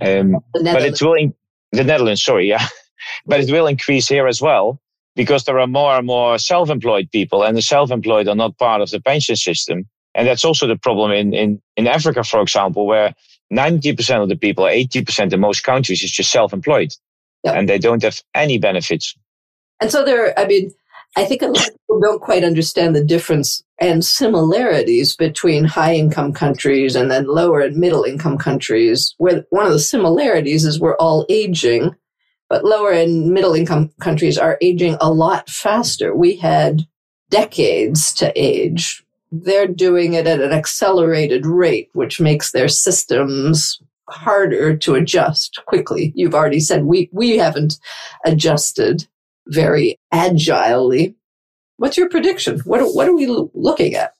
Um, 0.00 0.38
but 0.52 0.82
it 0.82 1.00
will, 1.00 1.14
in- 1.14 1.34
the 1.72 1.84
Netherlands, 1.84 2.22
sorry, 2.22 2.48
yeah. 2.48 2.66
but 3.26 3.40
it 3.40 3.50
will 3.50 3.66
increase 3.66 4.08
here 4.08 4.26
as 4.26 4.40
well 4.40 4.80
because 5.16 5.44
there 5.44 5.58
are 5.58 5.66
more 5.66 5.96
and 5.96 6.06
more 6.06 6.38
self-employed 6.38 7.10
people 7.12 7.42
and 7.44 7.56
the 7.56 7.62
self-employed 7.62 8.28
are 8.28 8.34
not 8.34 8.58
part 8.58 8.80
of 8.80 8.90
the 8.90 9.00
pension 9.00 9.36
system. 9.36 9.88
And 10.14 10.26
that's 10.28 10.44
also 10.44 10.66
the 10.66 10.76
problem 10.76 11.10
in, 11.10 11.34
in, 11.34 11.62
in 11.76 11.86
Africa, 11.86 12.22
for 12.24 12.40
example, 12.40 12.86
where 12.86 13.14
90% 13.52 14.22
of 14.22 14.28
the 14.28 14.36
people, 14.36 14.64
80% 14.64 15.32
in 15.32 15.40
most 15.40 15.62
countries 15.62 16.02
is 16.02 16.10
just 16.10 16.30
self-employed 16.30 16.92
yep. 17.44 17.54
and 17.54 17.68
they 17.68 17.78
don't 17.78 18.02
have 18.02 18.20
any 18.34 18.58
benefits. 18.58 19.14
And 19.80 19.90
so 19.90 20.04
there, 20.04 20.38
I 20.38 20.46
mean, 20.46 20.72
I 21.16 21.24
think 21.24 21.42
a 21.42 21.46
lot 21.46 21.68
of 21.68 21.74
people 21.74 22.00
don't 22.00 22.20
quite 22.20 22.42
understand 22.42 22.96
the 22.96 23.04
difference 23.04 23.62
and 23.78 24.04
similarities 24.04 25.14
between 25.14 25.64
high 25.64 25.94
income 25.94 26.32
countries 26.32 26.96
and 26.96 27.10
then 27.10 27.26
lower 27.26 27.60
and 27.60 27.76
middle 27.76 28.02
income 28.02 28.36
countries, 28.36 29.14
where 29.18 29.44
one 29.50 29.66
of 29.66 29.72
the 29.72 29.78
similarities 29.78 30.64
is 30.64 30.80
we're 30.80 30.96
all 30.96 31.24
aging, 31.28 31.94
but 32.48 32.64
lower 32.64 32.90
and 32.90 33.30
middle 33.30 33.54
income 33.54 33.90
countries 34.00 34.38
are 34.38 34.58
aging 34.60 34.96
a 35.00 35.10
lot 35.10 35.48
faster. 35.48 36.14
We 36.14 36.36
had 36.36 36.86
decades 37.30 38.12
to 38.14 38.32
age. 38.40 39.04
They're 39.32 39.66
doing 39.66 40.12
it 40.12 40.26
at 40.26 40.40
an 40.40 40.52
accelerated 40.52 41.46
rate, 41.46 41.88
which 41.92 42.20
makes 42.20 42.52
their 42.52 42.68
systems 42.68 43.80
harder 44.08 44.76
to 44.76 44.94
adjust 44.94 45.60
quickly. 45.66 46.12
You've 46.14 46.34
already 46.34 46.60
said 46.60 46.84
we, 46.84 47.08
we 47.12 47.38
haven't 47.38 47.78
adjusted 48.24 49.06
very 49.48 49.98
agilely. 50.12 51.16
What's 51.78 51.96
your 51.96 52.08
prediction? 52.08 52.60
What, 52.60 52.80
what 52.94 53.08
are 53.08 53.16
we 53.16 53.26
looking 53.26 53.94
at? 53.94 54.14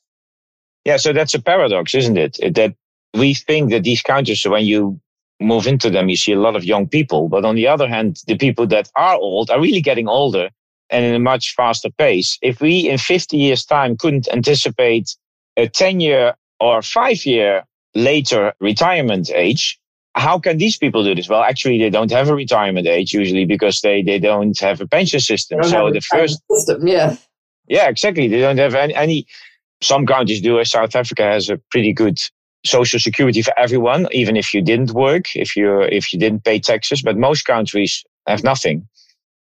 Yeah, 0.85 0.97
so 0.97 1.13
that's 1.13 1.35
a 1.35 1.41
paradox, 1.41 1.95
isn't 1.95 2.19
it? 2.19 2.39
That 2.55 2.75
we 3.15 3.35
think 3.35 3.71
that 3.71 3.85
these 3.85 4.03
countries, 4.03 4.45
when 4.45 4.65
you 4.65 5.01
move 5.41 5.67
into 5.67 5.91
them, 5.91 6.09
you 6.09 6.17
see 6.17 6.33
a 6.33 6.41
lot 6.41 6.57
of 6.57 6.65
young 6.65 6.89
people. 6.89 7.29
But 7.29 7.45
on 7.45 7.55
the 7.55 7.67
other 7.67 7.89
hand, 7.89 8.23
the 8.27 8.37
people 8.37 8.67
that 8.69 8.89
are 8.97 9.17
old 9.17 9.51
are 9.51 9.61
really 9.61 9.81
getting 9.81 10.09
older 10.09 10.51
and 10.91 11.05
in 11.05 11.15
a 11.15 11.19
much 11.19 11.55
faster 11.55 11.91
pace. 11.91 12.39
If 12.43 12.61
we 12.61 12.89
in 12.89 12.99
50 12.99 13.37
years' 13.37 13.65
time 13.65 13.97
couldn't 13.97 14.29
anticipate 14.29 15.17
a 15.57 15.69
10 15.69 16.01
year 16.01 16.35
or 16.61 16.83
five 16.83 17.25
year 17.25 17.65
later 17.95 18.55
retirement 18.61 19.31
age, 19.31 19.79
how 20.15 20.39
can 20.39 20.59
these 20.59 20.77
people 20.77 21.03
do 21.03 21.15
this? 21.15 21.29
Well, 21.29 21.43
actually, 21.43 21.79
they 21.79 21.91
don't 21.91 22.11
have 22.13 22.29
a 22.29 22.35
retirement 22.35 22.87
age 22.87 23.13
usually 23.13 23.45
because 23.45 23.81
they, 23.81 24.03
they 24.03 24.19
don't 24.19 24.59
have 24.61 24.81
a 24.81 24.87
pension 24.87 25.21
system. 25.21 25.63
So 25.65 25.91
the 25.91 26.01
first 26.01 26.41
system, 26.51 26.87
yeah, 26.87 27.17
yeah, 27.69 27.89
exactly. 27.89 28.29
They 28.29 28.41
don't 28.41 28.59
have 28.59 28.75
any, 28.75 28.95
any. 28.95 29.27
Some 29.83 30.07
countries 30.07 30.41
do. 30.41 30.65
South 30.65 30.95
Africa 30.95 31.25
has 31.25 31.51
a 31.51 31.59
pretty 31.71 31.93
good 31.93 32.19
social 32.65 32.99
security 32.99 33.43
for 33.43 33.57
everyone, 33.59 34.09
even 34.13 34.37
if 34.37 34.55
you 34.55 34.63
didn't 34.63 34.93
work, 34.93 35.35
if 35.35 35.57
you 35.57 35.83
if 35.83 36.13
you 36.13 36.19
didn't 36.19 36.45
pay 36.45 36.59
taxes. 36.59 37.03
But 37.03 37.17
most 37.17 37.45
countries 37.45 38.05
have 38.27 38.45
nothing. 38.45 38.89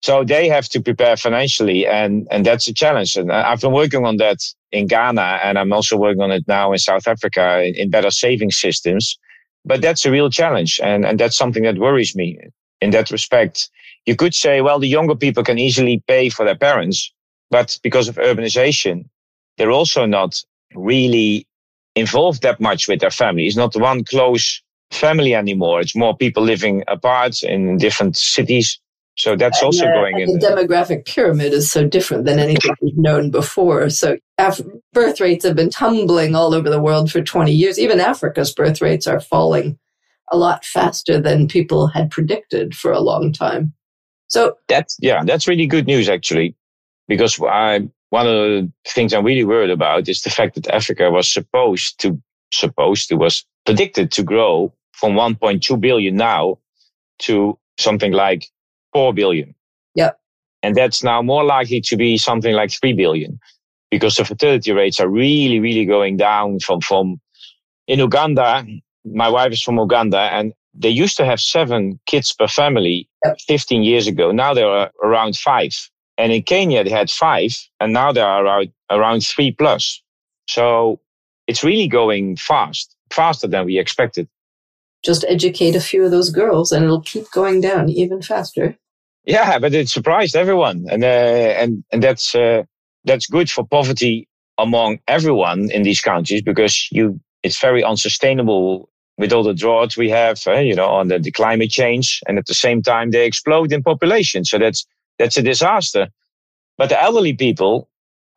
So 0.02 0.24
they 0.24 0.48
have 0.48 0.68
to 0.68 0.80
prepare 0.80 1.16
financially, 1.16 1.86
and 1.86 2.28
and 2.30 2.44
that's 2.44 2.68
a 2.68 2.74
challenge. 2.74 3.16
And 3.16 3.32
I've 3.32 3.60
been 3.60 3.72
working 3.72 4.04
on 4.04 4.18
that 4.18 4.38
in 4.72 4.86
Ghana, 4.86 5.40
and 5.42 5.58
I'm 5.58 5.72
also 5.72 5.96
working 5.96 6.22
on 6.22 6.30
it 6.30 6.44
now 6.46 6.72
in 6.72 6.78
South 6.78 7.08
Africa 7.08 7.62
in, 7.62 7.74
in 7.74 7.90
better 7.90 8.10
saving 8.10 8.50
systems 8.50 9.18
but 9.66 9.82
that's 9.82 10.06
a 10.06 10.10
real 10.10 10.30
challenge. 10.30 10.80
And, 10.82 11.04
and 11.04 11.18
that's 11.18 11.36
something 11.36 11.64
that 11.64 11.78
worries 11.78 12.14
me 12.14 12.38
in 12.80 12.90
that 12.90 13.10
respect. 13.10 13.68
You 14.06 14.14
could 14.14 14.34
say, 14.34 14.60
well, 14.60 14.78
the 14.78 14.88
younger 14.88 15.16
people 15.16 15.42
can 15.42 15.58
easily 15.58 16.02
pay 16.06 16.28
for 16.30 16.44
their 16.44 16.56
parents, 16.56 17.12
but 17.50 17.78
because 17.82 18.08
of 18.08 18.14
urbanization, 18.16 19.08
they're 19.58 19.72
also 19.72 20.06
not 20.06 20.40
really 20.74 21.46
involved 21.96 22.42
that 22.42 22.60
much 22.60 22.86
with 22.86 23.00
their 23.00 23.10
family. 23.10 23.46
It's 23.46 23.56
not 23.56 23.74
one 23.74 24.04
close 24.04 24.62
family 24.92 25.34
anymore. 25.34 25.80
It's 25.80 25.96
more 25.96 26.16
people 26.16 26.44
living 26.44 26.84
apart 26.86 27.42
in 27.42 27.78
different 27.78 28.16
cities. 28.16 28.78
So 29.18 29.34
that's 29.34 29.62
also 29.62 29.86
going 29.86 30.20
in. 30.20 30.38
The 30.38 30.46
demographic 30.46 31.06
pyramid 31.06 31.54
is 31.54 31.70
so 31.70 31.86
different 31.88 32.26
than 32.26 32.38
anything 32.38 32.74
we've 32.82 32.98
known 32.98 33.30
before. 33.30 33.88
So 33.88 34.18
Af- 34.36 34.60
birth 34.92 35.20
rates 35.20 35.44
have 35.46 35.56
been 35.56 35.70
tumbling 35.70 36.34
all 36.34 36.54
over 36.54 36.68
the 36.68 36.80
world 36.80 37.10
for 37.10 37.22
20 37.22 37.50
years. 37.50 37.78
Even 37.78 37.98
Africa's 37.98 38.52
birth 38.52 38.82
rates 38.82 39.06
are 39.06 39.20
falling 39.20 39.78
a 40.30 40.36
lot 40.36 40.66
faster 40.66 41.18
than 41.18 41.48
people 41.48 41.86
had 41.86 42.10
predicted 42.10 42.74
for 42.74 42.92
a 42.92 43.00
long 43.00 43.32
time. 43.32 43.72
So 44.28 44.58
that's, 44.68 44.98
yeah, 45.00 45.24
that's 45.24 45.48
really 45.48 45.66
good 45.66 45.86
news 45.86 46.10
actually, 46.10 46.54
because 47.08 47.40
I, 47.40 47.88
one 48.10 48.26
of 48.26 48.34
the 48.34 48.72
things 48.86 49.12
I'm 49.12 49.24
really 49.24 49.44
worried 49.44 49.70
about 49.70 50.08
is 50.08 50.22
the 50.22 50.30
fact 50.30 50.54
that 50.54 50.68
Africa 50.68 51.10
was 51.10 51.32
supposed 51.32 52.00
to, 52.00 52.20
supposed 52.52 53.08
to, 53.08 53.16
was 53.16 53.44
predicted 53.64 54.12
to 54.12 54.22
grow 54.22 54.72
from 54.92 55.12
1.2 55.12 55.80
billion 55.80 56.16
now 56.16 56.58
to 57.20 57.58
something 57.78 58.12
like 58.12 58.46
4 58.92 59.12
billion. 59.12 59.54
Yep. 59.94 60.18
And 60.62 60.74
that's 60.74 61.02
now 61.02 61.22
more 61.22 61.44
likely 61.44 61.80
to 61.82 61.96
be 61.96 62.16
something 62.16 62.54
like 62.54 62.70
3 62.70 62.92
billion 62.92 63.38
because 63.90 64.16
the 64.16 64.24
fertility 64.24 64.72
rates 64.72 65.00
are 65.00 65.08
really, 65.08 65.60
really 65.60 65.84
going 65.84 66.16
down 66.16 66.60
from, 66.60 66.80
from 66.80 67.20
in 67.86 67.98
Uganda. 67.98 68.66
My 69.04 69.28
wife 69.28 69.52
is 69.52 69.62
from 69.62 69.78
Uganda 69.78 70.18
and 70.18 70.52
they 70.74 70.88
used 70.88 71.16
to 71.16 71.24
have 71.24 71.40
seven 71.40 71.98
kids 72.06 72.32
per 72.32 72.46
family 72.46 73.08
15 73.46 73.82
years 73.82 74.06
ago. 74.06 74.30
Now 74.30 74.54
there 74.54 74.66
are 74.66 74.86
uh, 74.86 75.06
around 75.06 75.36
five. 75.36 75.72
And 76.18 76.32
in 76.32 76.42
Kenya, 76.42 76.82
they 76.84 76.90
had 76.90 77.10
five 77.10 77.52
and 77.80 77.92
now 77.92 78.12
there 78.12 78.26
are 78.26 78.44
around, 78.44 78.72
around 78.90 79.20
three 79.20 79.52
plus. 79.52 80.02
So 80.48 81.00
it's 81.46 81.62
really 81.62 81.88
going 81.88 82.36
fast, 82.36 82.96
faster 83.10 83.46
than 83.46 83.66
we 83.66 83.78
expected. 83.78 84.28
Just 85.04 85.24
educate 85.28 85.76
a 85.76 85.80
few 85.80 86.04
of 86.04 86.10
those 86.10 86.30
girls 86.30 86.72
and 86.72 86.84
it'll 86.84 87.02
keep 87.02 87.30
going 87.30 87.60
down 87.60 87.90
even 87.90 88.22
faster. 88.22 88.76
Yeah, 89.24 89.58
but 89.58 89.74
it 89.74 89.88
surprised 89.88 90.36
everyone. 90.36 90.86
And, 90.90 91.04
uh, 91.04 91.06
and, 91.06 91.84
and 91.92 92.02
that's, 92.02 92.34
uh, 92.34 92.62
that's 93.04 93.26
good 93.26 93.50
for 93.50 93.66
poverty 93.66 94.28
among 94.58 94.98
everyone 95.06 95.70
in 95.70 95.82
these 95.82 96.00
countries 96.00 96.42
because 96.42 96.88
you 96.90 97.20
it's 97.42 97.60
very 97.60 97.84
unsustainable 97.84 98.90
with 99.18 99.32
all 99.32 99.44
the 99.44 99.54
drought 99.54 99.96
we 99.96 100.10
have, 100.10 100.42
uh, 100.46 100.58
you 100.58 100.74
know, 100.74 100.88
on 100.88 101.08
the, 101.08 101.18
the 101.18 101.30
climate 101.30 101.70
change, 101.70 102.20
and 102.26 102.38
at 102.38 102.46
the 102.46 102.54
same 102.54 102.82
time 102.82 103.10
they 103.12 103.24
explode 103.24 103.72
in 103.72 103.82
population. 103.82 104.44
So 104.44 104.58
that's 104.58 104.84
that's 105.18 105.36
a 105.36 105.42
disaster. 105.42 106.08
But 106.78 106.88
the 106.88 107.02
elderly 107.02 107.32
people 107.32 107.88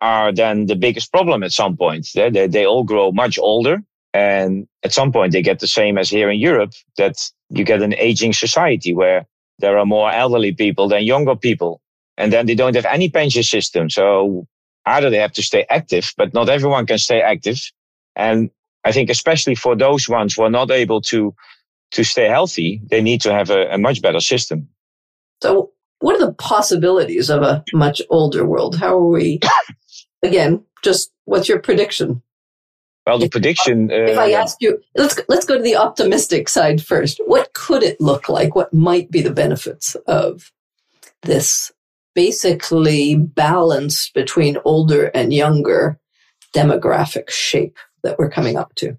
are 0.02 0.32
then 0.32 0.68
the 0.68 0.76
biggest 0.76 1.12
problem 1.12 1.44
at 1.44 1.52
some 1.52 1.76
point. 1.76 2.08
They, 2.16 2.30
they, 2.30 2.48
they 2.48 2.66
all 2.66 2.84
grow 2.84 3.12
much 3.12 3.38
older. 3.38 3.84
And 4.14 4.68
at 4.84 4.94
some 4.94 5.12
point 5.12 5.34
they 5.34 5.42
get 5.42 5.60
the 5.60 5.68
same 5.68 5.98
as 5.98 6.10
here 6.10 6.30
in 6.30 6.40
Europe 6.40 6.74
that 6.98 7.30
you 7.50 7.64
get 7.64 7.82
an 7.82 7.94
aging 7.96 8.34
society 8.34 8.94
where 8.94 9.26
there 9.60 9.78
are 9.78 9.86
more 9.86 10.12
elderly 10.12 10.54
people 10.54 10.88
than 10.88 11.04
younger 11.04 11.36
people. 11.36 11.82
And 12.18 12.34
then 12.34 12.46
they 12.46 12.56
don't 12.56 12.76
have 12.76 12.86
any 12.86 13.10
pension 13.10 13.44
system. 13.44 13.90
So 13.90 14.48
either 14.86 15.10
they 15.10 15.18
have 15.18 15.34
to 15.34 15.44
stay 15.44 15.66
active, 15.70 16.14
but 16.18 16.34
not 16.34 16.50
everyone 16.50 16.86
can 16.86 16.98
stay 16.98 17.22
active. 17.22 17.60
And 18.16 18.50
I 18.84 18.92
think 18.92 19.10
especially 19.10 19.56
for 19.56 19.76
those 19.76 20.10
ones 20.10 20.36
who 20.36 20.44
are 20.44 20.50
not 20.50 20.72
able 20.72 21.02
to, 21.02 21.36
to 21.92 22.04
stay 22.04 22.28
healthy, 22.28 22.82
they 22.90 23.02
need 23.02 23.22
to 23.22 23.34
have 23.34 23.50
a, 23.50 23.74
a 23.74 23.78
much 23.78 24.02
better 24.02 24.20
system. 24.20 24.68
So 25.42 25.72
what 26.00 26.15
are 26.15 26.25
the 26.25 26.34
possibilities 26.34 27.29
of 27.29 27.41
a 27.41 27.63
much 27.74 28.01
older 28.10 28.46
world? 28.46 28.77
How 28.77 28.98
are 28.98 29.10
we, 29.10 29.39
again, 30.24 30.63
just 30.84 31.12
what's 31.25 31.50
your 31.50 31.60
prediction? 31.60 32.22
Well, 33.06 33.20
the 33.20 33.25
if, 33.25 33.32
prediction. 33.32 33.91
Uh, 33.91 34.06
if 34.06 34.18
I 34.18 34.32
ask 34.32 34.58
you, 34.60 34.79
let's 34.96 35.20
let's 35.27 35.46
go 35.46 35.58
to 35.58 35.63
the 35.63 35.75
optimistic 35.75 36.48
side 36.48 36.84
first. 36.84 37.20
What 37.25 37.53
could 37.53 37.82
it 37.84 38.00
look 38.00 38.29
like? 38.29 38.56
What 38.56 38.74
might 38.74 39.10
be 39.10 39.22
the 39.22 39.34
benefits 39.34 39.96
of 40.06 40.51
this 41.24 41.72
basically 42.15 43.15
balance 43.15 44.10
between 44.10 44.58
older 44.65 45.06
and 45.13 45.34
younger 45.34 46.00
demographic 46.56 47.29
shape 47.29 47.77
that 48.03 48.18
we're 48.18 48.29
coming 48.29 48.58
up 48.58 48.74
to. 48.75 48.98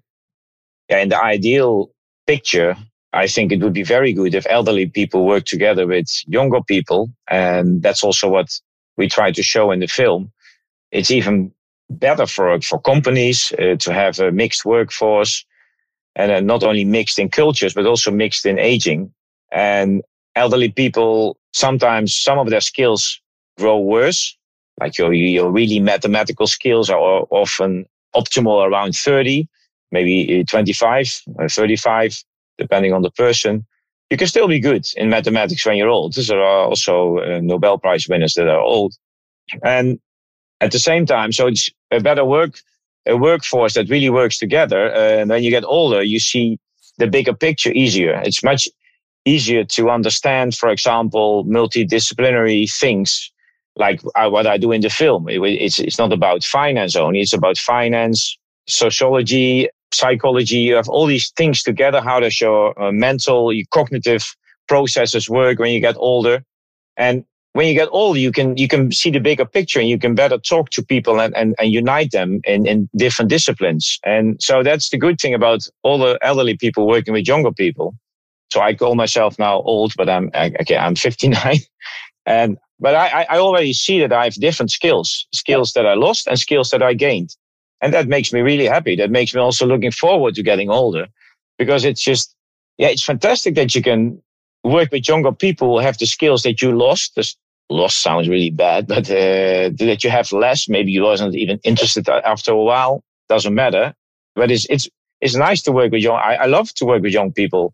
Yeah, 0.89 0.99
in 0.99 1.09
the 1.09 1.21
ideal 1.21 1.91
picture, 2.27 2.75
I 3.13 3.27
think 3.27 3.51
it 3.51 3.61
would 3.61 3.73
be 3.73 3.83
very 3.83 4.13
good 4.13 4.33
if 4.33 4.47
elderly 4.49 4.85
people 4.85 5.25
work 5.25 5.45
together 5.45 5.85
with 5.85 6.07
younger 6.27 6.61
people. 6.61 7.11
And 7.29 7.81
that's 7.81 8.03
also 8.03 8.29
what 8.29 8.47
we 8.97 9.07
try 9.07 9.31
to 9.31 9.43
show 9.43 9.71
in 9.71 9.79
the 9.79 9.87
film. 9.87 10.31
It's 10.91 11.11
even 11.11 11.51
better 11.89 12.25
for, 12.25 12.59
for 12.61 12.79
companies 12.79 13.51
uh, 13.59 13.75
to 13.77 13.93
have 13.93 14.19
a 14.19 14.31
mixed 14.31 14.63
workforce 14.63 15.45
and 16.15 16.31
uh, 16.31 16.39
not 16.39 16.63
only 16.63 16.85
mixed 16.85 17.19
in 17.19 17.29
cultures, 17.29 17.73
but 17.73 17.85
also 17.85 18.11
mixed 18.11 18.45
in 18.45 18.59
aging. 18.59 19.11
And 19.51 20.01
elderly 20.35 20.69
people, 20.69 21.37
sometimes 21.53 22.17
some 22.17 22.39
of 22.39 22.49
their 22.49 22.61
skills 22.61 23.21
grow 23.57 23.79
worse. 23.79 24.37
Like 24.79 24.97
your, 24.97 25.13
your 25.13 25.51
really 25.51 25.79
mathematical 25.79 26.47
skills 26.47 26.89
are 26.89 26.97
often 26.97 27.85
optimal 28.15 28.65
around 28.65 28.95
30, 28.95 29.47
maybe 29.91 30.43
25, 30.45 31.21
35, 31.49 32.23
depending 32.63 32.93
on 32.93 33.01
the 33.01 33.11
person. 33.25 33.53
you 34.11 34.17
can 34.17 34.27
still 34.27 34.47
be 34.47 34.59
good 34.59 34.85
in 34.97 35.09
mathematics 35.09 35.65
when 35.65 35.77
you're 35.77 35.95
old. 35.99 36.13
There 36.13 36.43
are 36.51 36.65
also 36.69 36.95
uh, 37.19 37.39
Nobel 37.41 37.77
Prize 37.77 38.05
winners 38.09 38.33
that 38.35 38.47
are 38.55 38.59
old. 38.59 38.93
And 39.63 39.99
at 40.59 40.71
the 40.71 40.79
same 40.79 41.05
time, 41.05 41.31
so 41.31 41.47
it's 41.47 41.69
a 41.91 42.01
better 42.01 42.25
work, 42.25 42.53
a 43.05 43.15
workforce 43.15 43.73
that 43.75 43.89
really 43.89 44.09
works 44.09 44.37
together. 44.37 44.93
Uh, 44.93 45.19
and 45.19 45.29
when 45.29 45.43
you 45.43 45.49
get 45.49 45.63
older, 45.63 46.03
you 46.03 46.19
see 46.19 46.59
the 46.97 47.07
bigger 47.07 47.33
picture 47.33 47.71
easier. 47.71 48.21
It's 48.25 48.43
much 48.43 48.67
easier 49.23 49.63
to 49.63 49.89
understand, 49.89 50.55
for 50.55 50.69
example, 50.69 51.45
multidisciplinary 51.45 52.69
things 52.81 53.31
like 53.77 54.01
uh, 54.15 54.29
what 54.29 54.45
I 54.45 54.57
do 54.57 54.73
in 54.73 54.81
the 54.81 54.89
film. 54.89 55.29
It, 55.29 55.39
it's, 55.41 55.79
it's 55.79 55.97
not 55.97 56.11
about 56.11 56.43
finance 56.43 56.97
only. 56.97 57.21
It's 57.21 57.33
about 57.33 57.57
finance, 57.57 58.37
sociology, 58.67 59.69
psychology. 59.93 60.57
You 60.57 60.75
have 60.75 60.89
all 60.89 61.05
these 61.05 61.31
things 61.31 61.63
together, 61.63 62.01
how 62.01 62.19
does 62.19 62.39
your 62.39 62.79
uh, 62.81 62.91
mental, 62.91 63.51
your 63.51 63.65
cognitive 63.71 64.35
processes 64.71 65.29
work 65.29 65.59
when 65.59 65.71
you 65.71 65.81
get 65.81 65.95
older. 65.97 66.43
And 66.95 67.25
when 67.53 67.67
you 67.67 67.73
get 67.73 67.89
older, 67.91 68.17
you 68.17 68.31
can, 68.31 68.55
you 68.55 68.69
can 68.69 68.91
see 68.93 69.11
the 69.11 69.19
bigger 69.19 69.45
picture 69.45 69.81
and 69.81 69.89
you 69.89 69.99
can 69.99 70.15
better 70.15 70.37
talk 70.37 70.69
to 70.69 70.81
people 70.81 71.19
and, 71.19 71.35
and, 71.35 71.55
and 71.59 71.71
unite 71.71 72.11
them 72.11 72.39
in, 72.45 72.65
in 72.65 72.89
different 72.95 73.29
disciplines. 73.29 73.99
And 74.05 74.41
so 74.41 74.63
that's 74.63 74.89
the 74.89 74.97
good 74.97 75.19
thing 75.19 75.33
about 75.33 75.67
all 75.83 75.97
the 75.97 76.17
elderly 76.21 76.55
people 76.55 76.87
working 76.87 77.13
with 77.13 77.27
younger 77.27 77.51
people. 77.51 77.95
So 78.53 78.61
I 78.61 78.73
call 78.73 78.95
myself 78.95 79.37
now 79.37 79.61
old, 79.61 79.91
but 79.97 80.09
I'm, 80.09 80.31
okay, 80.61 80.77
I'm 80.77 80.95
59 80.95 81.57
and, 82.25 82.57
but 82.79 82.95
I, 82.95 83.25
I 83.29 83.37
already 83.39 83.73
see 83.73 83.99
that 83.99 84.13
I 84.13 84.23
have 84.23 84.35
different 84.35 84.71
skills, 84.71 85.27
skills 85.33 85.73
that 85.73 85.85
I 85.85 85.95
lost 85.95 86.27
and 86.27 86.39
skills 86.39 86.69
that 86.69 86.81
I 86.81 86.93
gained. 86.93 87.35
And 87.81 87.93
that 87.93 88.07
makes 88.07 88.31
me 88.31 88.41
really 88.41 88.65
happy. 88.65 88.95
That 88.95 89.09
makes 89.09 89.33
me 89.33 89.41
also 89.41 89.65
looking 89.65 89.91
forward 89.91 90.35
to 90.35 90.43
getting 90.43 90.69
older 90.69 91.07
because 91.57 91.83
it's 91.83 92.01
just, 92.01 92.35
yeah, 92.77 92.87
it's 92.87 93.03
fantastic 93.03 93.55
that 93.55 93.73
you 93.73 93.81
can 93.81 94.21
work 94.63 94.91
with 94.91 95.07
younger 95.07 95.31
people 95.31 95.79
who 95.79 95.83
have 95.83 95.97
the 95.97 96.05
skills 96.05 96.43
that 96.43 96.61
you 96.61 96.71
lost. 96.71 97.15
This 97.15 97.35
lost 97.69 98.01
sounds 98.01 98.29
really 98.29 98.51
bad, 98.51 98.87
but 98.87 99.09
uh, 99.09 99.71
that 99.77 100.03
you 100.03 100.09
have 100.09 100.31
less. 100.31 100.69
Maybe 100.69 100.91
you 100.91 101.03
wasn't 101.03 101.35
even 101.35 101.59
interested 101.63 102.07
after 102.07 102.51
a 102.51 102.63
while. 102.63 103.03
Doesn't 103.29 103.55
matter. 103.55 103.95
But 104.35 104.51
it's, 104.51 104.65
it's, 104.69 104.87
it's 105.19 105.35
nice 105.35 105.61
to 105.63 105.71
work 105.71 105.91
with 105.91 106.01
young. 106.01 106.17
I, 106.17 106.35
I 106.35 106.45
love 106.45 106.73
to 106.75 106.85
work 106.85 107.01
with 107.01 107.13
young 107.13 107.31
people. 107.31 107.73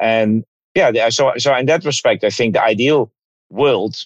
And 0.00 0.44
yeah, 0.74 1.08
so, 1.08 1.32
so 1.38 1.54
in 1.54 1.66
that 1.66 1.84
respect, 1.84 2.24
I 2.24 2.30
think 2.30 2.52
the 2.54 2.62
ideal 2.62 3.10
world 3.48 3.96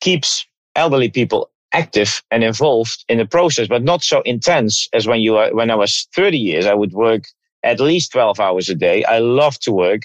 keeps 0.00 0.46
elderly 0.76 1.08
people 1.08 1.50
active 1.72 2.22
and 2.30 2.42
involved 2.42 3.04
in 3.08 3.18
the 3.18 3.26
process, 3.26 3.68
but 3.68 3.82
not 3.82 4.02
so 4.02 4.22
intense 4.22 4.88
as 4.92 5.06
when 5.06 5.20
you 5.20 5.36
are, 5.36 5.54
when 5.54 5.70
I 5.70 5.74
was 5.74 6.08
30 6.14 6.38
years, 6.38 6.66
I 6.66 6.74
would 6.74 6.92
work 6.92 7.24
at 7.62 7.80
least 7.80 8.12
12 8.12 8.40
hours 8.40 8.68
a 8.68 8.74
day. 8.74 9.04
I 9.04 9.18
love 9.18 9.58
to 9.60 9.72
work. 9.72 10.02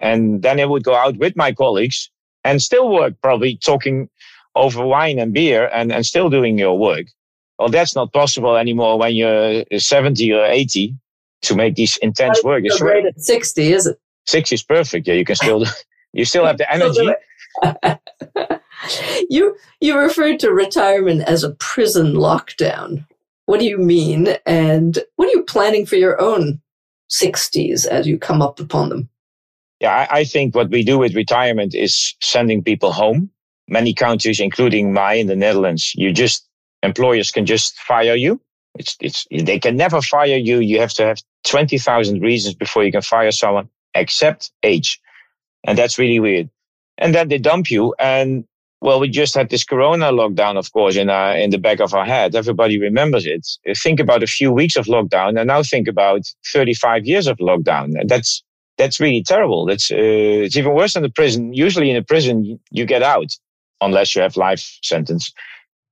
And 0.00 0.42
then 0.42 0.60
I 0.60 0.64
would 0.66 0.84
go 0.84 0.94
out 0.94 1.16
with 1.16 1.36
my 1.36 1.52
colleagues 1.52 2.10
and 2.44 2.60
still 2.60 2.90
work, 2.90 3.14
probably 3.22 3.56
talking 3.56 4.08
over 4.54 4.84
wine 4.84 5.18
and 5.18 5.32
beer 5.32 5.70
and, 5.72 5.92
and 5.92 6.04
still 6.04 6.28
doing 6.28 6.58
your 6.58 6.78
work. 6.78 7.06
Well, 7.58 7.68
that's 7.68 7.94
not 7.94 8.12
possible 8.12 8.56
anymore 8.56 8.98
when 8.98 9.14
you're 9.14 9.64
70 9.76 10.32
or 10.32 10.44
80 10.44 10.94
to 11.42 11.54
make 11.54 11.74
these 11.76 11.96
intense 11.98 12.42
work. 12.44 12.64
It's 12.64 12.78
great 12.78 13.06
at 13.06 13.18
60, 13.20 13.72
is 13.72 13.86
it? 13.86 13.98
60 14.26 14.54
is 14.54 14.62
perfect. 14.62 15.06
Yeah, 15.06 15.14
you 15.14 15.24
can 15.24 15.36
still, 15.36 15.64
you 16.12 16.24
still 16.24 16.44
have 16.46 16.58
the 16.58 16.70
energy. 16.72 17.08
you 19.30 19.56
you 19.80 19.98
referred 19.98 20.40
to 20.40 20.52
retirement 20.52 21.22
as 21.22 21.44
a 21.44 21.54
prison 21.54 22.14
lockdown. 22.14 23.06
What 23.46 23.60
do 23.60 23.66
you 23.66 23.78
mean? 23.78 24.36
And 24.44 24.98
what 25.16 25.28
are 25.28 25.36
you 25.36 25.44
planning 25.44 25.86
for 25.86 25.96
your 25.96 26.20
own 26.20 26.60
60s 27.10 27.86
as 27.86 28.06
you 28.06 28.18
come 28.18 28.42
up 28.42 28.58
upon 28.58 28.88
them? 28.88 29.08
Yeah, 29.80 30.06
I, 30.10 30.18
I 30.20 30.24
think 30.24 30.54
what 30.54 30.70
we 30.70 30.82
do 30.82 30.98
with 30.98 31.14
retirement 31.14 31.74
is 31.74 32.14
sending 32.20 32.62
people 32.62 32.92
home. 32.92 33.30
Many 33.68 33.94
countries, 33.94 34.40
including 34.40 34.92
mine, 34.92 35.20
in 35.20 35.26
the 35.26 35.36
Netherlands, 35.36 35.92
you 35.94 36.12
just 36.12 36.46
employers 36.82 37.30
can 37.30 37.46
just 37.46 37.76
fire 37.78 38.14
you. 38.14 38.40
It's 38.78 38.96
it's 39.00 39.26
they 39.30 39.58
can 39.58 39.76
never 39.76 40.00
fire 40.00 40.36
you. 40.36 40.60
You 40.60 40.80
have 40.80 40.92
to 40.94 41.04
have 41.04 41.18
twenty 41.44 41.78
thousand 41.78 42.22
reasons 42.22 42.54
before 42.54 42.84
you 42.84 42.92
can 42.92 43.02
fire 43.02 43.32
someone, 43.32 43.68
except 43.94 44.52
age, 44.62 45.00
and 45.66 45.76
that's 45.76 45.98
really 45.98 46.20
weird. 46.20 46.48
And 46.98 47.14
then 47.14 47.28
they 47.28 47.38
dump 47.38 47.70
you, 47.70 47.94
and 47.98 48.44
well, 48.80 49.00
we 49.00 49.08
just 49.08 49.34
had 49.34 49.48
this 49.48 49.64
Corona 49.64 50.12
lockdown, 50.12 50.56
of 50.56 50.70
course, 50.72 50.96
in 50.96 51.08
our, 51.08 51.36
in 51.36 51.50
the 51.50 51.58
back 51.58 51.80
of 51.80 51.94
our 51.94 52.04
head. 52.04 52.34
Everybody 52.34 52.78
remembers 52.78 53.26
it. 53.26 53.46
Think 53.76 54.00
about 54.00 54.22
a 54.22 54.26
few 54.26 54.52
weeks 54.52 54.76
of 54.76 54.86
lockdown, 54.86 55.38
and 55.38 55.48
now 55.48 55.62
think 55.62 55.88
about 55.88 56.22
35 56.52 57.06
years 57.06 57.26
of 57.26 57.38
lockdown. 57.38 57.92
That's 58.06 58.42
that's 58.78 59.00
really 59.00 59.22
terrible. 59.22 59.64
That's 59.64 59.90
uh, 59.90 59.96
it's 59.96 60.56
even 60.56 60.74
worse 60.74 60.94
than 60.94 61.02
the 61.02 61.10
prison. 61.10 61.54
Usually, 61.54 61.90
in 61.90 61.96
a 61.96 62.02
prison, 62.02 62.60
you 62.70 62.84
get 62.84 63.02
out 63.02 63.30
unless 63.80 64.14
you 64.14 64.22
have 64.22 64.36
life 64.36 64.78
sentence. 64.82 65.32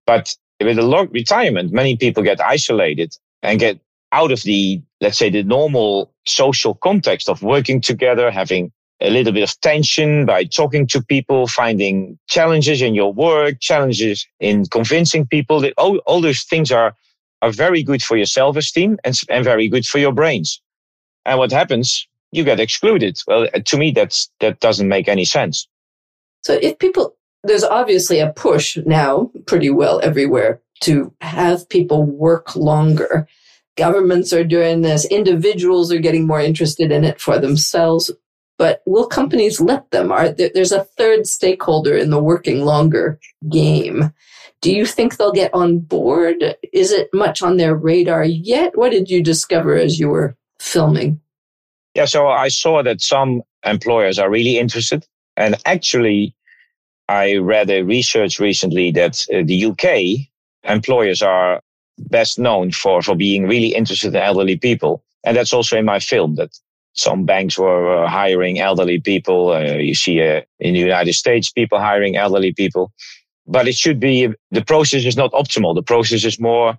But 0.07 0.37
with 0.61 0.79
a 0.79 0.83
long 0.83 1.09
retirement, 1.11 1.73
many 1.73 1.97
people 1.97 2.23
get 2.23 2.41
isolated 2.41 3.15
and 3.43 3.59
get 3.59 3.81
out 4.13 4.31
of 4.31 4.43
the, 4.43 4.81
let's 5.01 5.19
say, 5.19 5.31
the 5.31 5.43
normal 5.43 6.13
social 6.27 6.75
context 6.75 7.29
of 7.29 7.43
working 7.43 7.81
together, 7.81 8.31
having 8.31 8.71
a 9.01 9.11
little 9.11 9.33
bit 9.33 9.43
of 9.43 9.61
tension 9.61 10.25
by 10.25 10.45
talking 10.45 10.87
to 10.87 11.03
people, 11.03 11.47
finding 11.47 12.19
challenges 12.29 12.81
in 12.81 12.95
your 12.95 13.13
work, 13.13 13.61
challenges 13.61 14.27
in 14.41 14.67
convincing 14.67 15.27
people 15.27 15.61
that 15.61 15.75
all, 15.77 15.99
all 16.07 16.21
those 16.21 16.43
things 16.43 16.71
are, 16.71 16.95
are 17.43 17.51
very 17.51 17.83
good 17.83 18.03
for 18.03 18.17
your 18.17 18.27
self-esteem 18.27 18.99
and, 19.05 19.21
and 19.29 19.45
very 19.45 19.69
good 19.69 19.85
for 19.85 19.99
your 19.99 20.13
brains. 20.13 20.61
And 21.27 21.39
what 21.39 21.53
happens? 21.53 22.07
You 22.33 22.45
get 22.45 22.61
excluded. 22.61 23.21
Well, 23.27 23.49
uh, 23.55 23.61
to 23.65 23.77
me, 23.77 23.91
that's, 23.91 24.31
that 24.41 24.61
doesn't 24.61 24.89
make 24.89 25.09
any 25.09 25.25
sense. 25.25 25.69
So 26.43 26.59
if 26.63 26.79
people, 26.79 27.17
there's 27.43 27.65
obviously 27.65 28.21
a 28.21 28.33
push 28.33 28.77
now 28.87 29.31
pretty 29.47 29.71
well 29.71 30.01
everywhere 30.03 30.61
to 30.81 31.13
have 31.21 31.69
people 31.69 32.05
work 32.05 32.55
longer. 32.57 33.27
Governments 33.77 34.33
are 34.33 34.45
doing 34.45 34.83
this. 34.83 35.05
Individuals 35.07 35.93
are 35.93 35.99
getting 35.99 36.27
more 36.27 36.41
interested 36.41 36.93
in 36.93 37.05
it 37.05 37.21
for 37.21 37.39
themselves 37.39 38.11
but 38.59 38.83
will 38.87 39.07
companies 39.07 39.61
let 39.61 39.91
them? 39.91 40.13
Are 40.13 40.29
there, 40.31 40.51
there's 40.55 40.73
a 40.73 40.85
third 40.85 41.27
stakeholder 41.27 41.97
in 41.97 42.11
the 42.11 42.23
working 42.23 42.65
longer 42.65 43.19
game. 43.49 44.13
Do 44.61 44.75
you 44.75 44.87
think 44.87 45.17
they'll 45.17 45.33
get 45.33 45.53
on 45.53 45.79
board? 45.79 46.57
Is 46.73 46.91
it 46.91 47.09
much 47.13 47.43
on 47.43 47.57
their 47.57 47.75
radar 47.75 48.25
yet? 48.25 48.77
What 48.79 48.93
did 48.93 49.11
you 49.11 49.23
discover 49.23 49.77
as 49.77 49.99
you 49.99 50.09
were 50.09 50.37
filming? 50.59 51.21
Yeah, 51.95 52.07
so 52.07 52.29
I 52.29 52.49
saw 52.49 52.83
that 52.83 53.03
some 53.03 53.43
employers 53.65 54.19
are 54.19 54.31
really 54.31 54.59
interested. 54.59 55.07
And 55.37 55.57
actually, 55.67 56.35
I 57.09 57.37
read 57.37 57.71
a 57.71 57.83
research 57.83 58.41
recently 58.41 58.91
that 58.93 59.25
uh, 59.33 59.43
the 59.45 59.67
UK 59.67 60.29
employers 60.71 61.23
are 61.23 61.61
best 61.99 62.39
known 62.39 62.71
for, 62.71 63.03
for 63.03 63.15
being 63.15 63.47
really 63.47 63.75
interested 63.75 64.15
in 64.15 64.23
elderly 64.23 64.57
people. 64.57 65.05
And 65.25 65.37
that's 65.37 65.53
also 65.53 65.77
in 65.77 65.85
my 65.85 65.99
film 65.99 66.37
that 66.37 66.59
some 66.95 67.25
banks 67.25 67.59
were 67.59 68.05
uh, 68.05 68.09
hiring 68.09 68.61
elderly 68.61 69.01
people. 69.01 69.53
Uh, 69.53 69.77
you 69.77 69.95
see 69.95 70.23
uh, 70.23 70.43
in 70.61 70.75
the 70.75 70.81
United 70.81 71.15
States, 71.15 71.51
people 71.51 71.79
hiring 71.79 72.17
elderly 72.17 72.53
people. 72.53 72.93
But 73.47 73.69
it 73.69 73.75
should 73.75 74.01
be, 74.01 74.29
the 74.53 74.65
process 74.65 75.05
is 75.05 75.17
not 75.17 75.33
optimal. 75.33 75.75
The 75.75 75.83
process 75.83 76.25
is 76.25 76.41
more, 76.41 76.79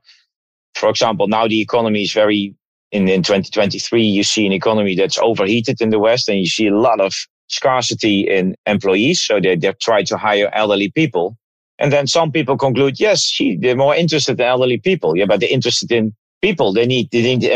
for 0.73 0.89
example, 0.89 1.27
now 1.27 1.47
the 1.47 1.61
economy 1.61 2.03
is 2.03 2.13
very, 2.13 2.55
in, 2.91 3.07
in 3.07 3.23
2023, 3.23 4.01
you 4.01 4.23
see 4.23 4.45
an 4.45 4.53
economy 4.53 4.95
that's 4.95 5.19
overheated 5.19 5.81
in 5.81 5.89
the 5.89 5.99
West 5.99 6.29
and 6.29 6.39
you 6.39 6.47
see 6.47 6.67
a 6.67 6.75
lot 6.75 7.01
of 7.01 7.13
scarcity 7.47 8.21
in 8.21 8.55
employees. 8.65 9.21
So 9.21 9.39
they, 9.39 9.55
they 9.57 9.73
try 9.81 10.03
to 10.03 10.17
hire 10.17 10.49
elderly 10.53 10.91
people. 10.91 11.37
And 11.77 11.91
then 11.91 12.07
some 12.07 12.31
people 12.31 12.57
conclude, 12.57 12.99
yes, 13.01 13.37
they're 13.59 13.75
more 13.75 13.93
interested 13.93 14.39
in 14.39 14.45
elderly 14.45 14.77
people. 14.77 15.17
Yeah, 15.17 15.25
but 15.25 15.41
they're 15.41 15.49
interested 15.51 15.91
in 15.91 16.15
people. 16.41 16.71
They 16.71 16.85
need, 16.85 17.11
they 17.11 17.21
need 17.21 17.41
the 17.41 17.51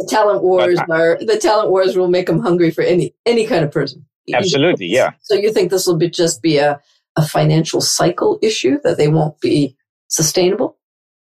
the 0.00 0.06
talent 0.06 0.42
wars 0.42 0.78
I, 0.78 0.84
are 0.92 1.18
the 1.18 1.38
talent 1.38 1.70
wars 1.70 1.96
will 1.96 2.08
make 2.08 2.26
them 2.26 2.40
hungry 2.40 2.70
for 2.70 2.82
any 2.82 3.14
any 3.26 3.46
kind 3.46 3.64
of 3.64 3.70
person. 3.70 4.04
Absolutely, 4.32 4.86
yeah. 4.86 5.12
So 5.22 5.34
you 5.34 5.52
think 5.52 5.70
this 5.70 5.86
will 5.86 5.96
be 5.96 6.08
just 6.08 6.42
be 6.42 6.58
a, 6.58 6.80
a 7.16 7.26
financial 7.26 7.80
cycle 7.80 8.38
issue 8.42 8.78
that 8.84 8.96
they 8.96 9.08
won't 9.08 9.40
be 9.40 9.76
sustainable? 10.08 10.78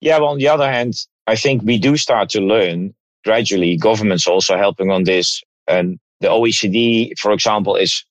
Yeah. 0.02 0.20
Well, 0.20 0.30
on 0.30 0.38
the 0.38 0.48
other 0.48 0.72
hand, 0.72 0.96
I 1.28 1.36
think 1.36 1.64
we 1.64 1.78
do 1.78 1.98
start 1.98 2.30
to 2.32 2.42
learn 2.42 2.94
gradually. 3.24 3.78
Governments 3.78 4.28
also 4.28 4.58
helping 4.58 4.92
on 4.92 5.04
this, 5.04 5.42
and 5.68 6.00
the 6.22 6.28
OECD, 6.28 7.18
for 7.18 7.32
example, 7.32 7.76
is 7.76 8.04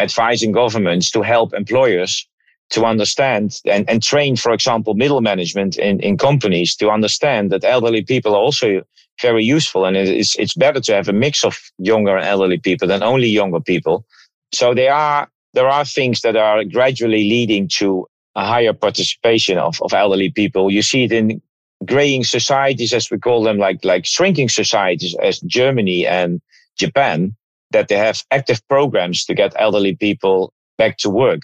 advising 0.00 0.52
governments 0.52 1.10
to 1.12 1.22
help 1.22 1.54
employers 1.54 2.26
to 2.70 2.84
understand 2.84 3.60
and, 3.66 3.88
and 3.88 4.02
train, 4.02 4.36
for 4.36 4.52
example, 4.52 4.94
middle 4.94 5.20
management 5.20 5.76
in, 5.76 6.00
in 6.00 6.16
companies 6.16 6.74
to 6.76 6.90
understand 6.90 7.52
that 7.52 7.64
elderly 7.64 8.02
people 8.02 8.34
are 8.34 8.40
also 8.40 8.82
very 9.22 9.44
useful. 9.44 9.84
And 9.84 9.96
it's, 9.96 10.34
it's 10.36 10.54
better 10.54 10.80
to 10.80 10.94
have 10.94 11.08
a 11.08 11.12
mix 11.12 11.44
of 11.44 11.58
younger 11.78 12.16
and 12.16 12.26
elderly 12.26 12.58
people 12.58 12.88
than 12.88 13.02
only 13.02 13.28
younger 13.28 13.60
people. 13.60 14.04
So 14.52 14.74
there 14.74 14.92
are, 14.92 15.28
there 15.52 15.68
are 15.68 15.84
things 15.84 16.22
that 16.22 16.36
are 16.36 16.64
gradually 16.64 17.28
leading 17.28 17.68
to 17.78 18.06
a 18.34 18.44
higher 18.44 18.72
participation 18.72 19.58
of, 19.58 19.80
of 19.82 19.92
elderly 19.92 20.30
people. 20.30 20.70
You 20.70 20.82
see 20.82 21.04
it 21.04 21.12
in 21.12 21.40
graying 21.84 22.24
societies, 22.24 22.92
as 22.92 23.10
we 23.10 23.18
call 23.18 23.44
them, 23.44 23.58
like, 23.58 23.84
like 23.84 24.06
shrinking 24.06 24.48
societies 24.48 25.14
as 25.22 25.38
Germany 25.40 26.06
and 26.06 26.40
Japan. 26.76 27.36
that 27.74 27.88
they 27.88 27.96
have 27.96 28.22
active 28.30 28.66
programs 28.68 29.24
to 29.26 29.34
get 29.34 29.52
elderly 29.58 29.94
people 29.96 30.52
back 30.78 30.96
to 30.98 31.10
work 31.10 31.42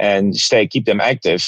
and 0.00 0.34
stay, 0.34 0.66
keep 0.66 0.86
them 0.86 1.00
active. 1.00 1.46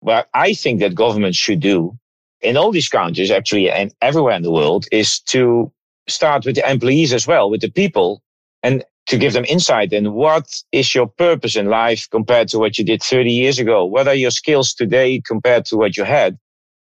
What 0.00 0.28
I 0.34 0.52
think 0.52 0.78
that 0.80 0.94
governments 0.94 1.38
should 1.38 1.60
do 1.60 1.98
in 2.42 2.56
all 2.56 2.70
these 2.70 2.88
countries, 2.88 3.30
actually, 3.30 3.70
and 3.70 3.92
everywhere 4.02 4.36
in 4.36 4.42
the 4.42 4.52
world 4.52 4.84
is 4.92 5.18
to 5.20 5.72
start 6.06 6.44
with 6.44 6.54
the 6.54 6.70
employees 6.70 7.12
as 7.14 7.26
well, 7.26 7.50
with 7.50 7.62
the 7.62 7.70
people 7.70 8.22
and 8.62 8.84
to 9.06 9.18
give 9.18 9.32
them 9.32 9.44
insight 9.46 9.92
in 9.92 10.12
what 10.12 10.62
is 10.70 10.94
your 10.94 11.06
purpose 11.06 11.56
in 11.56 11.66
life 11.66 12.06
compared 12.10 12.48
to 12.48 12.58
what 12.58 12.78
you 12.78 12.84
did 12.84 13.02
30 13.02 13.30
years 13.30 13.58
ago? 13.58 13.84
What 13.84 14.06
are 14.06 14.14
your 14.14 14.30
skills 14.30 14.74
today 14.74 15.20
compared 15.26 15.64
to 15.66 15.76
what 15.76 15.96
you 15.96 16.04
had? 16.04 16.38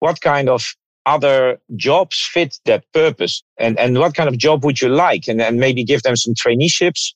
What 0.01 0.21
kind 0.21 0.49
of 0.49 0.75
other 1.07 1.59
jobs 1.77 2.21
fit 2.21 2.59
that 2.67 2.85
purpose? 2.93 3.43
And, 3.59 3.79
and 3.79 3.99
what 3.99 4.15
kind 4.15 4.29
of 4.29 4.39
job 4.39 4.65
would 4.65 4.81
you 4.83 4.89
like? 4.89 5.29
And 5.29 5.41
then 5.41 5.59
maybe 5.59 5.85
give 5.85 6.03
them 6.03 6.17
some 6.17 6.35
traineeships. 6.35 7.15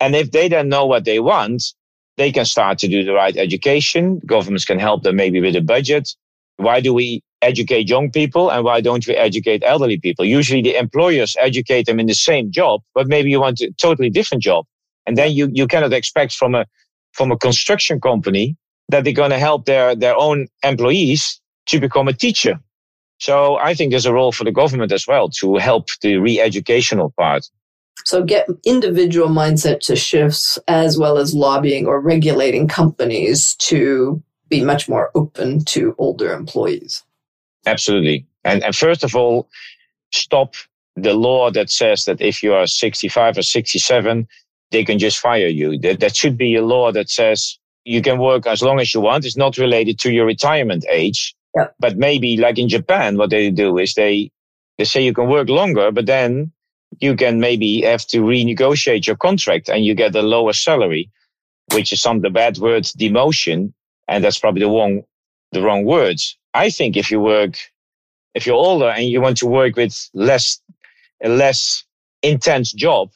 And 0.00 0.16
if 0.16 0.30
they 0.30 0.48
don't 0.48 0.68
know 0.68 0.86
what 0.86 1.04
they 1.04 1.20
want, 1.20 1.62
they 2.16 2.32
can 2.32 2.44
start 2.44 2.78
to 2.78 2.88
do 2.88 3.04
the 3.04 3.12
right 3.12 3.36
education. 3.36 4.20
Governments 4.26 4.64
can 4.64 4.78
help 4.78 5.02
them 5.02 5.16
maybe 5.16 5.40
with 5.40 5.56
a 5.56 5.60
budget. 5.60 6.14
Why 6.56 6.80
do 6.80 6.92
we 6.92 7.22
educate 7.40 7.88
young 7.88 8.10
people 8.10 8.50
and 8.50 8.64
why 8.64 8.80
don't 8.80 9.06
we 9.06 9.14
educate 9.16 9.62
elderly 9.64 9.98
people? 9.98 10.24
Usually 10.24 10.62
the 10.62 10.76
employers 10.76 11.36
educate 11.40 11.86
them 11.86 11.98
in 11.98 12.06
the 12.06 12.14
same 12.14 12.50
job, 12.52 12.82
but 12.94 13.08
maybe 13.08 13.30
you 13.30 13.40
want 13.40 13.60
a 13.60 13.72
totally 13.80 14.10
different 14.10 14.42
job. 14.42 14.64
And 15.06 15.16
then 15.16 15.32
you, 15.32 15.50
you 15.52 15.66
cannot 15.66 15.92
expect 15.92 16.32
from 16.34 16.54
a, 16.54 16.66
from 17.12 17.32
a 17.32 17.36
construction 17.36 18.00
company 18.00 18.56
that 18.88 19.04
they're 19.04 19.12
going 19.12 19.30
to 19.30 19.38
help 19.38 19.64
their, 19.64 19.96
their 19.96 20.16
own 20.16 20.46
employees 20.62 21.40
to 21.66 21.80
become 21.80 22.08
a 22.08 22.12
teacher. 22.12 22.60
So 23.18 23.56
I 23.56 23.74
think 23.74 23.90
there's 23.90 24.06
a 24.06 24.12
role 24.12 24.32
for 24.32 24.44
the 24.44 24.52
government 24.52 24.92
as 24.92 25.06
well 25.06 25.28
to 25.40 25.56
help 25.56 25.88
the 26.00 26.16
re-educational 26.16 27.14
part. 27.18 27.48
So 28.04 28.24
get 28.24 28.48
individual 28.64 29.28
mindset 29.28 29.80
to 29.80 29.96
shifts 29.96 30.58
as 30.68 30.98
well 30.98 31.18
as 31.18 31.34
lobbying 31.34 31.86
or 31.86 32.00
regulating 32.00 32.68
companies 32.68 33.54
to 33.56 34.22
be 34.48 34.64
much 34.64 34.88
more 34.88 35.10
open 35.14 35.64
to 35.64 35.94
older 35.98 36.32
employees. 36.32 37.02
Absolutely. 37.66 38.26
And, 38.44 38.62
and 38.64 38.74
first 38.74 39.04
of 39.04 39.14
all, 39.14 39.48
stop 40.12 40.54
the 40.96 41.14
law 41.14 41.50
that 41.50 41.70
says 41.70 42.04
that 42.04 42.20
if 42.20 42.42
you 42.42 42.52
are 42.52 42.66
65 42.66 43.38
or 43.38 43.42
67, 43.42 44.28
they 44.70 44.84
can 44.84 44.98
just 44.98 45.18
fire 45.18 45.46
you. 45.46 45.78
That, 45.78 46.00
that 46.00 46.16
should 46.16 46.36
be 46.36 46.54
a 46.56 46.62
law 46.62 46.92
that 46.92 47.08
says 47.08 47.58
you 47.84 48.02
can 48.02 48.18
work 48.18 48.46
as 48.46 48.62
long 48.62 48.80
as 48.80 48.92
you 48.92 49.00
want. 49.00 49.24
It's 49.24 49.36
not 49.36 49.58
related 49.58 49.98
to 50.00 50.12
your 50.12 50.26
retirement 50.26 50.84
age. 50.90 51.34
Yeah. 51.56 51.68
But 51.78 51.96
maybe 51.96 52.36
like 52.36 52.58
in 52.58 52.68
Japan, 52.68 53.16
what 53.16 53.30
they 53.30 53.50
do 53.50 53.78
is 53.78 53.94
they, 53.94 54.30
they 54.78 54.84
say 54.84 55.04
you 55.04 55.14
can 55.14 55.28
work 55.28 55.48
longer, 55.48 55.90
but 55.92 56.06
then 56.06 56.52
you 57.00 57.16
can 57.16 57.40
maybe 57.40 57.82
have 57.82 58.06
to 58.08 58.18
renegotiate 58.22 59.06
your 59.06 59.16
contract 59.16 59.68
and 59.68 59.84
you 59.84 59.94
get 59.94 60.14
a 60.14 60.22
lower 60.22 60.52
salary, 60.52 61.10
which 61.74 61.92
is 61.92 62.00
some 62.00 62.16
of 62.16 62.22
the 62.22 62.30
bad 62.30 62.58
words 62.58 62.92
demotion. 62.92 63.72
And 64.08 64.22
that's 64.22 64.38
probably 64.38 64.60
the 64.60 64.68
wrong, 64.68 65.02
the 65.52 65.62
wrong 65.62 65.84
words. 65.84 66.36
I 66.54 66.70
think 66.70 66.96
if 66.96 67.10
you 67.10 67.20
work, 67.20 67.58
if 68.34 68.46
you're 68.46 68.56
older 68.56 68.88
and 68.88 69.06
you 69.06 69.20
want 69.20 69.38
to 69.38 69.46
work 69.46 69.76
with 69.76 70.08
less, 70.14 70.60
a 71.22 71.28
less 71.28 71.84
intense 72.22 72.72
job, 72.72 73.10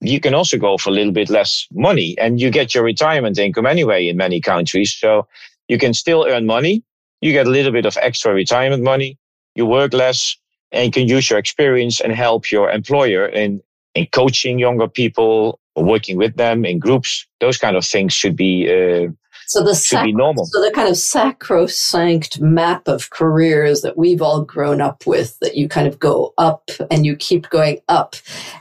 you 0.00 0.18
can 0.18 0.34
also 0.34 0.56
go 0.56 0.78
for 0.78 0.90
a 0.90 0.92
little 0.92 1.12
bit 1.12 1.28
less 1.28 1.66
money 1.72 2.16
and 2.18 2.40
you 2.40 2.50
get 2.50 2.74
your 2.74 2.82
retirement 2.82 3.38
income 3.38 3.66
anyway 3.66 4.08
in 4.08 4.16
many 4.16 4.40
countries. 4.40 4.92
So 4.92 5.26
you 5.68 5.78
can 5.78 5.92
still 5.92 6.26
earn 6.26 6.46
money. 6.46 6.82
You 7.20 7.32
get 7.32 7.46
a 7.46 7.50
little 7.50 7.72
bit 7.72 7.84
of 7.84 7.98
extra 8.00 8.32
retirement 8.32 8.82
money. 8.82 9.18
You 9.54 9.66
work 9.66 9.92
less 9.92 10.36
and 10.72 10.86
you 10.86 10.90
can 10.90 11.08
use 11.08 11.30
your 11.30 11.38
experience 11.38 12.00
and 12.00 12.12
help 12.12 12.50
your 12.50 12.70
employer 12.70 13.26
in, 13.26 13.60
in 13.94 14.06
coaching 14.12 14.58
younger 14.58 14.88
people 14.88 15.58
or 15.74 15.84
working 15.84 16.16
with 16.16 16.36
them 16.36 16.64
in 16.64 16.78
groups. 16.78 17.26
Those 17.40 17.58
kind 17.58 17.76
of 17.76 17.84
things 17.84 18.12
should 18.12 18.36
be, 18.36 18.68
uh, 18.68 19.08
so 19.46 19.64
the 19.64 19.74
sac- 19.74 20.04
be 20.04 20.12
normal. 20.12 20.44
So 20.46 20.62
the 20.62 20.70
kind 20.70 20.88
of 20.88 20.96
sacrosanct 20.96 22.40
map 22.40 22.86
of 22.86 23.10
careers 23.10 23.80
that 23.80 23.98
we've 23.98 24.22
all 24.22 24.44
grown 24.44 24.80
up 24.80 25.08
with, 25.08 25.36
that 25.40 25.56
you 25.56 25.68
kind 25.68 25.88
of 25.88 25.98
go 25.98 26.32
up 26.38 26.70
and 26.88 27.04
you 27.04 27.16
keep 27.16 27.50
going 27.50 27.80
up 27.88 28.14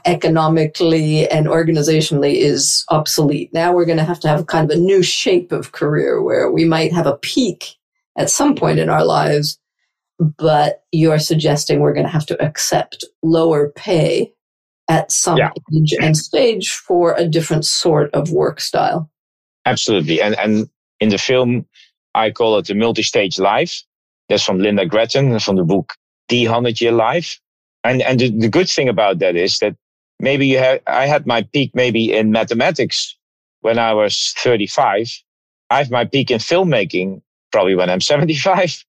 economically 0.06 1.30
and 1.30 1.46
organizationally, 1.46 2.38
is 2.38 2.86
obsolete. 2.90 3.54
Now 3.54 3.72
we're 3.72 3.86
going 3.86 4.00
to 4.00 4.04
have 4.04 4.20
to 4.22 4.28
have 4.28 4.48
kind 4.48 4.72
of 4.72 4.76
a 4.76 4.82
new 4.82 5.04
shape 5.04 5.52
of 5.52 5.74
career 5.74 6.24
where 6.24 6.50
we 6.52 6.66
might 6.66 6.92
have 6.92 7.06
a 7.06 7.18
peak 7.18 7.76
at 8.18 8.32
some 8.32 8.56
point 8.56 8.80
in 8.80 8.90
our 8.90 9.06
lives, 9.06 9.59
but 10.20 10.84
you're 10.92 11.20
suggesting 11.20 11.80
we're 11.80 11.94
going 11.94 12.06
to 12.06 12.12
have 12.12 12.26
to 12.28 12.42
accept 12.44 13.06
lower 13.24 13.70
pay 13.70 14.34
at 14.90 15.12
some 15.12 15.38
yeah. 15.38 15.52
age 15.76 15.94
and 16.02 16.18
stage 16.18 16.72
for 16.72 17.14
a 17.14 17.28
different 17.28 17.66
sort 17.66 18.14
of 18.14 18.32
work 18.32 18.60
style. 18.60 19.10
Absolutely. 19.66 20.22
And 20.22 20.36
and 20.40 20.70
in 21.00 21.10
the 21.10 21.18
film, 21.18 21.66
I 22.16 22.32
call 22.32 22.58
it 22.58 22.68
the 22.68 22.76
multi-stage 22.76 23.40
life. 23.40 23.84
That's 24.28 24.44
from 24.44 24.60
Linda 24.60 24.86
Gratton 24.86 25.40
from 25.40 25.56
the 25.56 25.64
book 25.64 25.94
The 26.28 26.46
Hundred 26.46 26.82
Year 26.82 26.92
Life. 26.92 27.40
And, 27.84 28.02
and 28.02 28.20
the, 28.20 28.30
the 28.30 28.50
good 28.50 28.70
thing 28.70 28.90
about 28.90 29.20
that 29.20 29.36
is 29.36 29.60
that 29.60 29.76
maybe 30.20 30.48
you 30.48 30.58
have, 30.58 30.82
I 30.86 31.06
had 31.06 31.26
my 31.26 31.44
peak 31.44 31.72
maybe 31.74 32.14
in 32.14 32.32
mathematics 32.32 33.16
when 33.62 33.80
I 33.80 33.94
was 33.94 34.34
35. 34.38 35.10
I 35.70 35.78
have 35.78 35.92
my 35.92 36.06
peak 36.06 36.30
in 36.32 36.40
filmmaking 36.40 37.22
probably 37.52 37.76
when 37.76 37.90
I'm 37.90 38.02
75. 38.14 38.84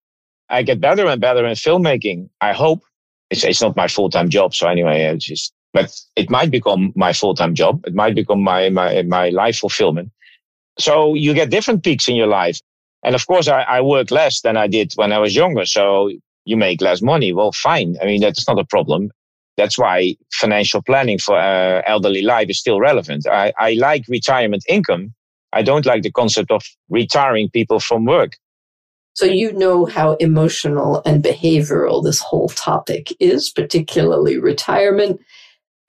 I 0.51 0.63
get 0.63 0.81
better 0.81 1.07
and 1.07 1.21
better 1.21 1.47
in 1.47 1.55
filmmaking. 1.55 2.29
I 2.41 2.53
hope 2.53 2.83
it's, 3.31 3.45
it's 3.45 3.63
not 3.63 3.77
my 3.77 3.89
full-time 3.89 4.29
job. 4.29 4.55
So 4.55 4.69
anyway, 4.69 5.03
it's 5.05 5.25
just, 5.25 5.53
but 5.73 5.97
it 6.17 6.29
might 6.29 6.51
become 6.51 6.93
my 6.97 7.13
full-time 7.13 7.55
job. 7.55 7.87
It 7.87 7.95
might 7.95 8.15
become 8.15 8.43
my, 8.43 8.69
my, 8.69 9.03
my 9.03 9.29
life 9.29 9.59
fulfillment. 9.59 10.11
So 10.79 11.15
you 11.15 11.35
get 11.35 11.51
different 11.51 11.85
peaks 11.85 12.09
in 12.09 12.17
your 12.17 12.27
life. 12.27 12.61
And 13.05 13.15
of 13.15 13.27
course, 13.27 13.49
I, 13.49 13.63
I 13.63 13.81
work 13.81 14.11
less 14.11 14.43
than 14.43 14.57
I 14.57 14.67
did 14.67 14.93
when 14.97 15.13
I 15.13 15.19
was 15.19 15.35
younger. 15.35 15.65
So 15.65 16.11
you 16.45 16.57
make 16.57 16.81
less 16.81 17.01
money. 17.01 17.33
Well, 17.33 17.53
fine. 17.53 17.97
I 18.03 18.07
mean, 18.07 18.21
that's 18.21 18.47
not 18.49 18.59
a 18.59 18.65
problem. 18.65 19.11
That's 19.57 19.79
why 19.79 20.17
financial 20.33 20.83
planning 20.83 21.19
for 21.19 21.39
uh, 21.39 21.83
elderly 21.87 22.23
life 22.23 22.49
is 22.51 22.59
still 22.59 22.81
relevant. 22.81 23.27
I, 23.27 23.53
I 23.59 23.75
like 23.75 24.05
retirement 24.09 24.65
income. 24.69 25.15
I 25.53 25.63
don't 25.63 25.87
like 25.87 26.03
the 26.03 26.13
concept 26.13 26.51
of 26.51 26.63
retiring 26.89 27.51
people 27.51 27.81
from 27.81 28.05
work. 28.05 28.37
So 29.21 29.27
you 29.27 29.53
know 29.53 29.85
how 29.85 30.15
emotional 30.15 31.03
and 31.05 31.23
behavioral 31.23 32.03
this 32.03 32.21
whole 32.21 32.49
topic 32.49 33.15
is, 33.21 33.51
particularly 33.51 34.39
retirement. 34.39 35.21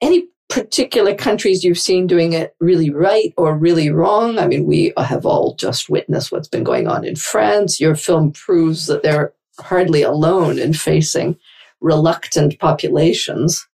Any 0.02 0.26
particular 0.50 1.14
countries 1.14 1.64
you've 1.64 1.78
seen 1.78 2.06
doing 2.06 2.34
it 2.34 2.54
really 2.60 2.90
right 2.90 3.32
or 3.38 3.56
really 3.56 3.88
wrong? 3.88 4.38
I 4.38 4.46
mean, 4.46 4.66
we 4.66 4.92
have 4.98 5.24
all 5.24 5.54
just 5.54 5.88
witnessed 5.88 6.30
what's 6.30 6.46
been 6.46 6.62
going 6.62 6.88
on 6.88 7.06
in 7.06 7.16
France. 7.16 7.80
Your 7.80 7.94
film 7.94 8.32
proves 8.32 8.86
that 8.88 9.02
they're 9.02 9.32
hardly 9.58 10.02
alone 10.02 10.58
in 10.58 10.74
facing 10.74 11.38
reluctant 11.80 12.58
populations. 12.58 13.66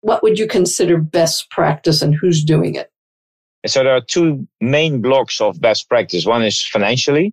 What 0.00 0.24
would 0.24 0.36
you 0.36 0.48
consider 0.48 0.98
best 0.98 1.48
practice 1.50 2.02
and 2.02 2.12
who's 2.12 2.42
doing 2.42 2.74
it? 2.74 2.90
So 3.68 3.84
there 3.84 3.94
are 3.94 4.00
two 4.00 4.48
main 4.60 5.00
blocks 5.00 5.40
of 5.40 5.60
best 5.60 5.88
practice. 5.88 6.26
One 6.26 6.42
is 6.42 6.60
financially, 6.60 7.32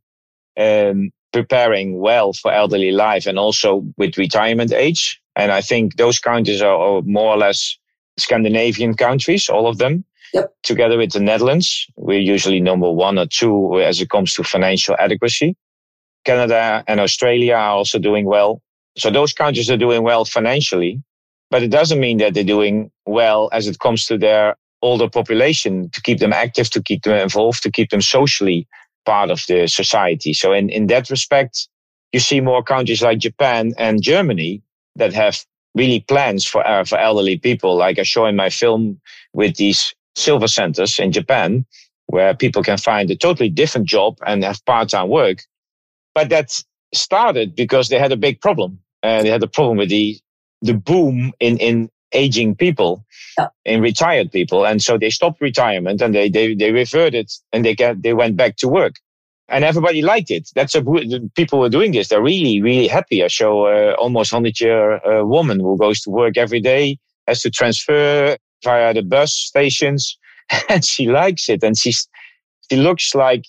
um, 0.56 1.10
preparing 1.34 2.00
well 2.00 2.32
for 2.32 2.54
elderly 2.54 2.92
life 2.92 3.26
and 3.26 3.38
also 3.38 3.84
with 3.98 4.18
retirement 4.18 4.72
age. 4.72 5.20
And 5.36 5.52
I 5.52 5.62
think 5.62 5.98
those 5.98 6.20
countries 6.20 6.62
are, 6.62 7.02
more 7.02 7.34
or 7.34 7.38
less 7.38 7.78
Scandinavian 8.18 8.94
countries, 8.94 9.50
all 9.50 9.68
of 9.68 9.80
them. 9.80 10.06
Yep. 10.34 10.54
Together 10.64 10.98
with 10.98 11.12
the 11.12 11.20
Netherlands, 11.20 11.86
we're 11.96 12.20
usually 12.20 12.60
number 12.60 12.92
one 12.92 13.20
or 13.20 13.28
two 13.28 13.82
as 13.82 14.02
it 14.02 14.10
comes 14.10 14.34
to 14.36 14.44
financial 14.44 14.96
adequacy. 14.98 15.56
Canada 16.26 16.84
and 16.88 17.00
Australia 17.00 17.54
are 17.54 17.72
also 17.72 18.00
doing 18.00 18.26
well. 18.26 18.62
So 18.98 19.12
those 19.12 19.34
countries 19.34 19.70
are 19.70 19.78
doing 19.78 20.04
well 20.04 20.26
financially, 20.26 21.04
but 21.52 21.62
it 21.62 21.70
doesn't 21.70 22.00
mean 22.00 22.18
that 22.18 22.34
they're 22.34 22.44
doing 22.44 22.90
well 23.06 23.50
as 23.52 23.68
it 23.68 23.80
comes 23.80 24.06
to 24.08 24.18
their 24.18 24.56
older 24.82 25.10
population 25.10 25.90
to 25.92 26.02
keep 26.02 26.20
them 26.20 26.34
active, 26.34 26.70
to 26.72 26.82
keep 26.82 27.04
them 27.04 27.16
involved, 27.16 27.62
to 27.64 27.72
keep 27.72 27.90
them 27.90 28.02
socially 28.02 28.68
part 29.06 29.30
of 29.32 29.44
the 29.48 29.68
society. 29.68 30.34
So 30.34 30.54
in, 30.54 30.70
in 30.70 30.88
that 30.88 31.10
respect, 31.10 31.68
you 32.12 32.20
see 32.20 32.42
more 32.42 32.64
countries 32.64 33.02
like 33.02 33.20
Japan 33.20 33.74
and 33.78 34.02
Germany 34.02 34.62
that 34.96 35.14
have 35.14 35.46
really 35.76 36.02
plans 36.02 36.46
for 36.46 36.66
uh, 36.66 36.84
for 36.84 36.98
elderly 36.98 37.38
people, 37.38 37.76
like 37.76 38.00
I 38.00 38.04
show 38.04 38.26
in 38.26 38.36
my 38.36 38.50
film 38.50 39.00
with 39.34 39.56
these 39.56 39.94
silver 40.16 40.48
centers 40.48 41.00
in 41.00 41.12
Japan, 41.12 41.66
where 42.08 42.36
people 42.36 42.64
can 42.64 42.78
find 42.78 43.10
a 43.10 43.16
totally 43.16 43.50
different 43.50 43.88
job 43.88 44.18
and 44.26 44.44
have 44.44 44.64
part 44.66 44.90
time 44.90 45.10
work. 45.10 45.40
But 46.14 46.30
that 46.30 46.64
started 46.94 47.56
because 47.56 47.90
they 47.90 47.98
had 47.98 48.12
a 48.12 48.18
big 48.18 48.40
problem. 48.40 48.80
Uh, 49.02 49.24
they 49.24 49.30
had 49.30 49.44
a 49.44 49.48
problem 49.48 49.78
with 49.78 49.90
the 49.90 50.20
the 50.62 50.74
boom 50.74 51.34
in 51.40 51.58
in 51.58 51.90
aging 52.14 52.56
people, 52.56 53.06
yeah. 53.38 53.48
in 53.66 53.82
retired 53.82 54.32
people, 54.32 54.66
and 54.66 54.82
so 54.82 54.98
they 54.98 55.10
stopped 55.10 55.42
retirement 55.42 56.02
and 56.02 56.14
they 56.14 56.30
they 56.30 56.56
they 56.56 56.72
reverted 56.72 57.32
and 57.52 57.66
they 57.66 57.76
get 57.76 58.02
they 58.04 58.14
went 58.14 58.38
back 58.38 58.56
to 58.58 58.68
work 58.68 58.96
and 59.50 59.64
everybody 59.64 60.02
liked 60.02 60.32
it. 60.32 60.50
That's 60.56 60.76
a 60.76 60.84
people 61.36 61.60
were 61.60 61.70
doing 61.70 61.92
this. 61.92 62.08
They're 62.08 62.22
really, 62.22 62.62
really 62.62 62.88
happy. 62.88 63.24
I 63.24 63.28
show 63.28 63.66
uh, 63.66 63.94
almost 64.00 64.32
hundred 64.32 64.60
year 64.60 65.06
uh, 65.06 65.26
woman 65.26 65.60
who 65.60 65.78
goes 65.78 66.02
to 66.02 66.10
work 66.10 66.38
every 66.38 66.60
day, 66.60 66.98
has 67.28 67.42
to 67.42 67.52
transfer 67.52 68.38
via 68.64 68.94
the 68.94 69.04
bus 69.04 69.34
stations, 69.34 70.18
and 70.70 70.84
she 70.84 71.08
likes 71.08 71.50
it. 71.50 71.64
And 71.64 71.78
she's, 71.78 72.08
she 72.70 72.78
looks 72.78 73.14
like 73.14 73.46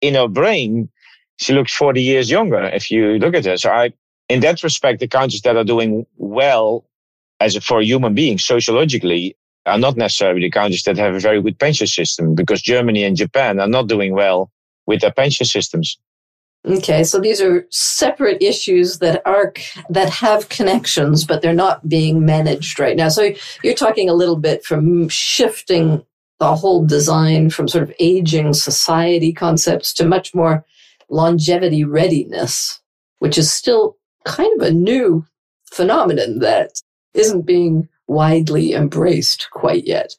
in 0.00 0.14
her 0.14 0.28
brain, 0.28 0.88
she 1.38 1.52
looks 1.52 1.72
40 1.74 2.02
years 2.02 2.30
younger 2.30 2.62
if 2.64 2.90
you 2.90 3.18
look 3.18 3.34
at 3.34 3.44
her. 3.44 3.56
So 3.56 3.70
I, 3.70 3.92
in 4.28 4.40
that 4.40 4.62
respect, 4.62 5.00
the 5.00 5.08
countries 5.08 5.42
that 5.42 5.56
are 5.56 5.64
doing 5.64 6.06
well 6.16 6.84
as 7.40 7.56
a, 7.56 7.60
for 7.60 7.80
human 7.82 8.14
being 8.14 8.38
sociologically 8.38 9.36
are 9.66 9.78
not 9.78 9.96
necessarily 9.96 10.42
the 10.42 10.50
countries 10.50 10.84
that 10.84 10.96
have 10.96 11.14
a 11.14 11.20
very 11.20 11.42
good 11.42 11.58
pension 11.58 11.86
system 11.86 12.34
because 12.34 12.62
Germany 12.62 13.04
and 13.04 13.16
Japan 13.16 13.58
are 13.60 13.66
not 13.68 13.88
doing 13.88 14.14
well 14.14 14.50
with 14.86 15.00
their 15.00 15.12
pension 15.12 15.44
systems. 15.44 15.98
Okay, 16.64 17.04
so 17.04 17.20
these 17.20 17.40
are 17.40 17.66
separate 17.70 18.42
issues 18.42 18.98
that 18.98 19.22
are 19.24 19.52
that 19.88 20.10
have 20.10 20.48
connections, 20.48 21.24
but 21.24 21.40
they're 21.40 21.52
not 21.52 21.88
being 21.88 22.24
managed 22.24 22.80
right 22.80 22.96
now. 22.96 23.08
So 23.08 23.32
you're 23.62 23.74
talking 23.74 24.08
a 24.08 24.14
little 24.14 24.36
bit 24.36 24.64
from 24.64 25.08
shifting 25.08 26.04
the 26.40 26.56
whole 26.56 26.84
design 26.84 27.50
from 27.50 27.68
sort 27.68 27.84
of 27.84 27.94
aging 28.00 28.52
society 28.52 29.32
concepts 29.32 29.92
to 29.94 30.04
much 30.04 30.34
more 30.34 30.64
longevity 31.08 31.84
readiness, 31.84 32.80
which 33.20 33.38
is 33.38 33.52
still 33.52 33.96
kind 34.24 34.60
of 34.60 34.66
a 34.66 34.72
new 34.72 35.24
phenomenon 35.72 36.40
that 36.40 36.72
isn't 37.16 37.42
being 37.42 37.88
widely 38.06 38.72
embraced 38.72 39.48
quite 39.50 39.86
yet. 39.86 40.14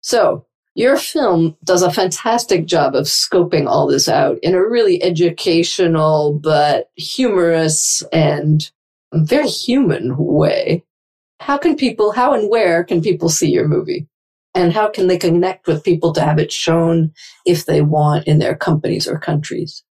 So 0.00 0.46
your 0.74 0.96
film 0.96 1.56
does 1.62 1.82
a 1.82 1.92
fantastic 1.92 2.66
job 2.66 2.94
of 2.94 3.06
scoping 3.06 3.68
all 3.68 3.86
this 3.86 4.08
out 4.08 4.38
in 4.42 4.54
a 4.54 4.60
really 4.60 5.02
educational, 5.02 6.38
but 6.38 6.90
humorous 6.96 8.02
and 8.12 8.70
very 9.12 9.48
human 9.48 10.16
way. 10.16 10.84
How 11.40 11.58
can 11.58 11.76
people, 11.76 12.12
how 12.12 12.34
and 12.34 12.50
where 12.50 12.82
can 12.84 13.02
people 13.02 13.28
see 13.28 13.50
your 13.50 13.68
movie? 13.68 14.08
And 14.54 14.72
how 14.72 14.88
can 14.88 15.08
they 15.08 15.18
connect 15.18 15.66
with 15.66 15.84
people 15.84 16.12
to 16.12 16.20
have 16.20 16.38
it 16.38 16.52
shown 16.52 17.12
if 17.44 17.66
they 17.66 17.82
want 17.82 18.26
in 18.26 18.38
their 18.38 18.54
companies 18.54 19.08
or 19.08 19.18
countries? 19.18 19.82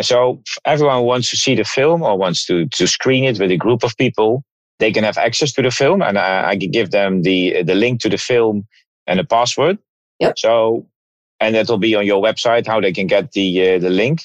So 0.00 0.42
everyone 0.64 1.02
wants 1.02 1.30
to 1.30 1.36
see 1.36 1.54
the 1.54 1.64
film 1.64 2.02
or 2.02 2.16
wants 2.16 2.46
to, 2.46 2.66
to 2.66 2.86
screen 2.86 3.24
it 3.24 3.38
with 3.38 3.50
a 3.50 3.56
group 3.56 3.84
of 3.84 3.96
people. 3.96 4.44
They 4.82 4.90
can 4.90 5.04
have 5.04 5.16
access 5.16 5.52
to 5.52 5.62
the 5.62 5.70
film 5.70 6.02
and 6.02 6.18
I, 6.18 6.50
I 6.50 6.56
can 6.56 6.72
give 6.72 6.90
them 6.90 7.22
the, 7.22 7.62
the 7.62 7.76
link 7.76 8.00
to 8.00 8.08
the 8.08 8.18
film 8.18 8.66
and 9.06 9.20
a 9.20 9.24
password. 9.24 9.78
Yep. 10.18 10.38
So, 10.38 10.84
and 11.38 11.54
that'll 11.54 11.78
be 11.78 11.94
on 11.94 12.04
your 12.04 12.20
website 12.20 12.66
how 12.66 12.80
they 12.80 12.92
can 12.92 13.06
get 13.06 13.30
the 13.30 13.74
uh, 13.74 13.78
the 13.78 13.90
link. 13.90 14.22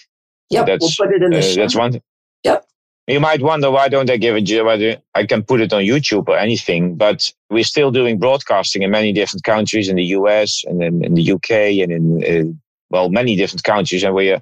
Yep. 0.49 0.65
So 0.67 0.77
we'll 0.81 1.07
put 1.09 1.15
it 1.15 1.21
in 1.21 1.29
the 1.29 1.37
uh. 1.37 1.55
That's 1.55 1.75
one. 1.75 2.01
Yep. 2.43 2.65
You 3.05 3.19
might 3.19 3.43
wonder 3.43 3.69
why 3.69 3.87
don't 3.87 4.09
I 4.09 4.17
give 4.17 4.35
it? 4.35 4.65
Whether 4.65 4.97
I 5.13 5.27
can 5.27 5.43
put 5.43 5.61
it 5.61 5.73
on 5.73 5.83
YouTube 5.83 6.27
or 6.27 6.39
anything, 6.39 6.95
but 6.95 7.31
we're 7.51 7.63
still 7.63 7.91
doing 7.91 8.17
broadcasting 8.17 8.81
in 8.81 8.89
many 8.89 9.13
different 9.13 9.43
countries, 9.43 9.89
in 9.89 9.95
the 9.95 10.09
US 10.17 10.63
and 10.65 10.81
in, 10.81 11.05
in 11.05 11.13
the 11.13 11.31
UK 11.33 11.51
and 11.83 11.91
in 11.91 12.03
uh, 12.23 12.51
well 12.89 13.09
many 13.09 13.35
different 13.35 13.63
countries, 13.63 14.03
and 14.03 14.15
we're 14.15 14.41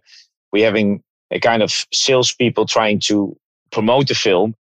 we're 0.54 0.66
having 0.66 1.04
a 1.32 1.40
kind 1.42 1.62
of 1.62 1.74
salespeople 1.94 2.66
trying 2.66 3.02
to 3.02 3.38
promote 3.72 4.08
the 4.08 4.16
film, 4.16 4.56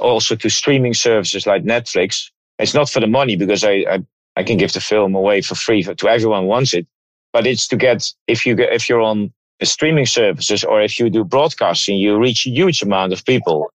also 0.00 0.36
to 0.36 0.50
streaming 0.50 0.94
services 0.94 1.46
like 1.46 1.64
Netflix. 1.64 2.30
It's 2.58 2.74
not 2.74 2.90
for 2.90 3.00
the 3.00 3.06
money 3.06 3.36
because 3.36 3.64
I, 3.64 3.84
I 3.88 4.04
I 4.36 4.42
can 4.42 4.56
give 4.56 4.72
the 4.72 4.80
film 4.80 5.14
away 5.14 5.40
for 5.42 5.54
free 5.54 5.82
to 5.82 6.08
everyone 6.08 6.42
who 6.42 6.48
wants 6.48 6.74
it. 6.74 6.86
But 7.32 7.46
it's 7.46 7.68
to 7.68 7.76
get 7.76 8.10
if 8.26 8.46
you 8.46 8.54
get 8.54 8.72
if 8.72 8.88
you're 8.88 9.02
on 9.02 9.32
streaming 9.62 10.06
services 10.06 10.64
or 10.64 10.80
if 10.80 10.98
you 10.98 11.10
do 11.10 11.24
broadcasting, 11.24 11.98
you 11.98 12.18
reach 12.18 12.46
a 12.46 12.50
huge 12.50 12.82
amount 12.82 13.12
of 13.12 13.24
people. 13.24 13.70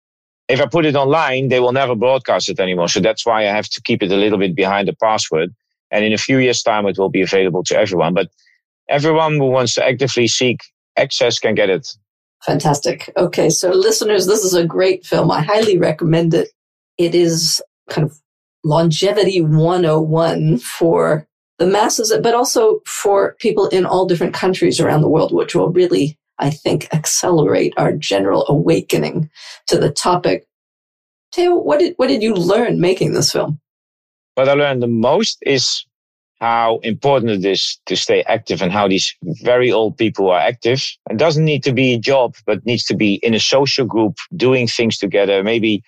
If 0.48 0.60
I 0.62 0.66
put 0.66 0.86
it 0.86 0.96
online, 0.96 1.48
they 1.48 1.60
will 1.60 1.72
never 1.72 1.96
broadcast 1.96 2.50
it 2.50 2.60
anymore. 2.60 2.90
So 2.90 3.00
that's 3.00 3.26
why 3.26 3.42
I 3.42 3.54
have 3.56 3.70
to 3.70 3.82
keep 3.82 4.04
it 4.04 4.12
a 4.12 4.18
little 4.18 4.38
bit 4.38 4.56
behind 4.56 4.88
the 4.88 4.96
password. 4.96 5.54
And 5.92 6.06
in 6.06 6.14
a 6.14 6.18
few 6.18 6.38
years' 6.38 6.62
time, 6.62 6.86
it 6.88 6.98
will 6.98 7.10
be 7.10 7.22
available 7.22 7.64
to 7.66 7.78
everyone. 7.78 8.14
But 8.14 8.30
everyone 8.90 9.38
who 9.38 9.48
wants 9.50 9.74
to 9.76 9.86
actively 9.86 10.28
seek 10.28 10.60
access 10.98 11.40
can 11.40 11.56
get 11.56 11.70
it. 11.70 11.88
Fantastic. 12.46 13.12
Okay, 13.18 13.50
so 13.50 13.70
listeners, 13.70 14.26
this 14.26 14.44
is 14.44 14.54
a 14.54 14.66
great 14.66 15.06
film. 15.06 15.30
I 15.30 15.42
highly 15.42 15.78
recommend 15.78 16.34
it. 16.34 16.50
It 16.98 17.14
is 17.14 17.62
kind 17.90 18.06
of 18.06 18.18
longevity 18.64 19.42
101 19.42 20.58
for 20.60 21.28
the 21.60 21.68
masses, 21.68 22.14
but 22.24 22.34
also 22.34 22.80
for 22.88 23.36
people 23.40 23.68
in 23.68 23.86
all 23.86 24.08
different 24.08 24.34
countries 24.34 24.80
around 24.80 25.02
the 25.02 25.10
world, 25.10 25.32
which 25.32 25.54
will 25.54 25.72
really, 25.72 26.18
I 26.40 26.50
think, 26.50 26.92
accelerate 26.92 27.74
our 27.78 27.94
general 27.94 28.46
awakening 28.48 29.30
to 29.68 29.78
the 29.78 29.92
topic. 29.92 30.48
Theo, 31.34 31.56
what 31.56 31.80
did, 31.80 31.94
what 31.98 32.08
did 32.08 32.24
you 32.24 32.34
learn 32.34 32.82
making 32.82 33.14
this 33.14 33.32
film? 33.32 33.60
What 34.36 34.50
I 34.50 34.54
learned 34.54 34.82
the 34.82 34.88
most 34.88 35.38
is 35.44 35.86
how 36.42 36.80
important 36.80 37.32
it 37.32 37.46
is 37.46 37.78
to 37.86 37.96
stay 37.96 38.24
active 38.24 38.64
and 38.64 38.72
how 38.72 38.88
these 38.88 39.16
very 39.44 39.72
old 39.72 39.96
people 39.96 40.32
are 40.32 40.40
active. 40.40 40.84
It 41.10 41.18
doesn't 41.18 41.46
need 41.46 41.64
to 41.64 41.72
be 41.72 41.94
a 41.94 42.00
job, 42.00 42.36
but 42.48 42.66
needs 42.66 42.84
to 42.86 42.96
be 42.96 43.16
in 43.16 43.36
a 43.36 43.40
social 43.40 43.86
group, 43.86 44.18
doing 44.36 44.68
things 44.68 44.98
together, 44.98 45.44
maybe 45.44 45.84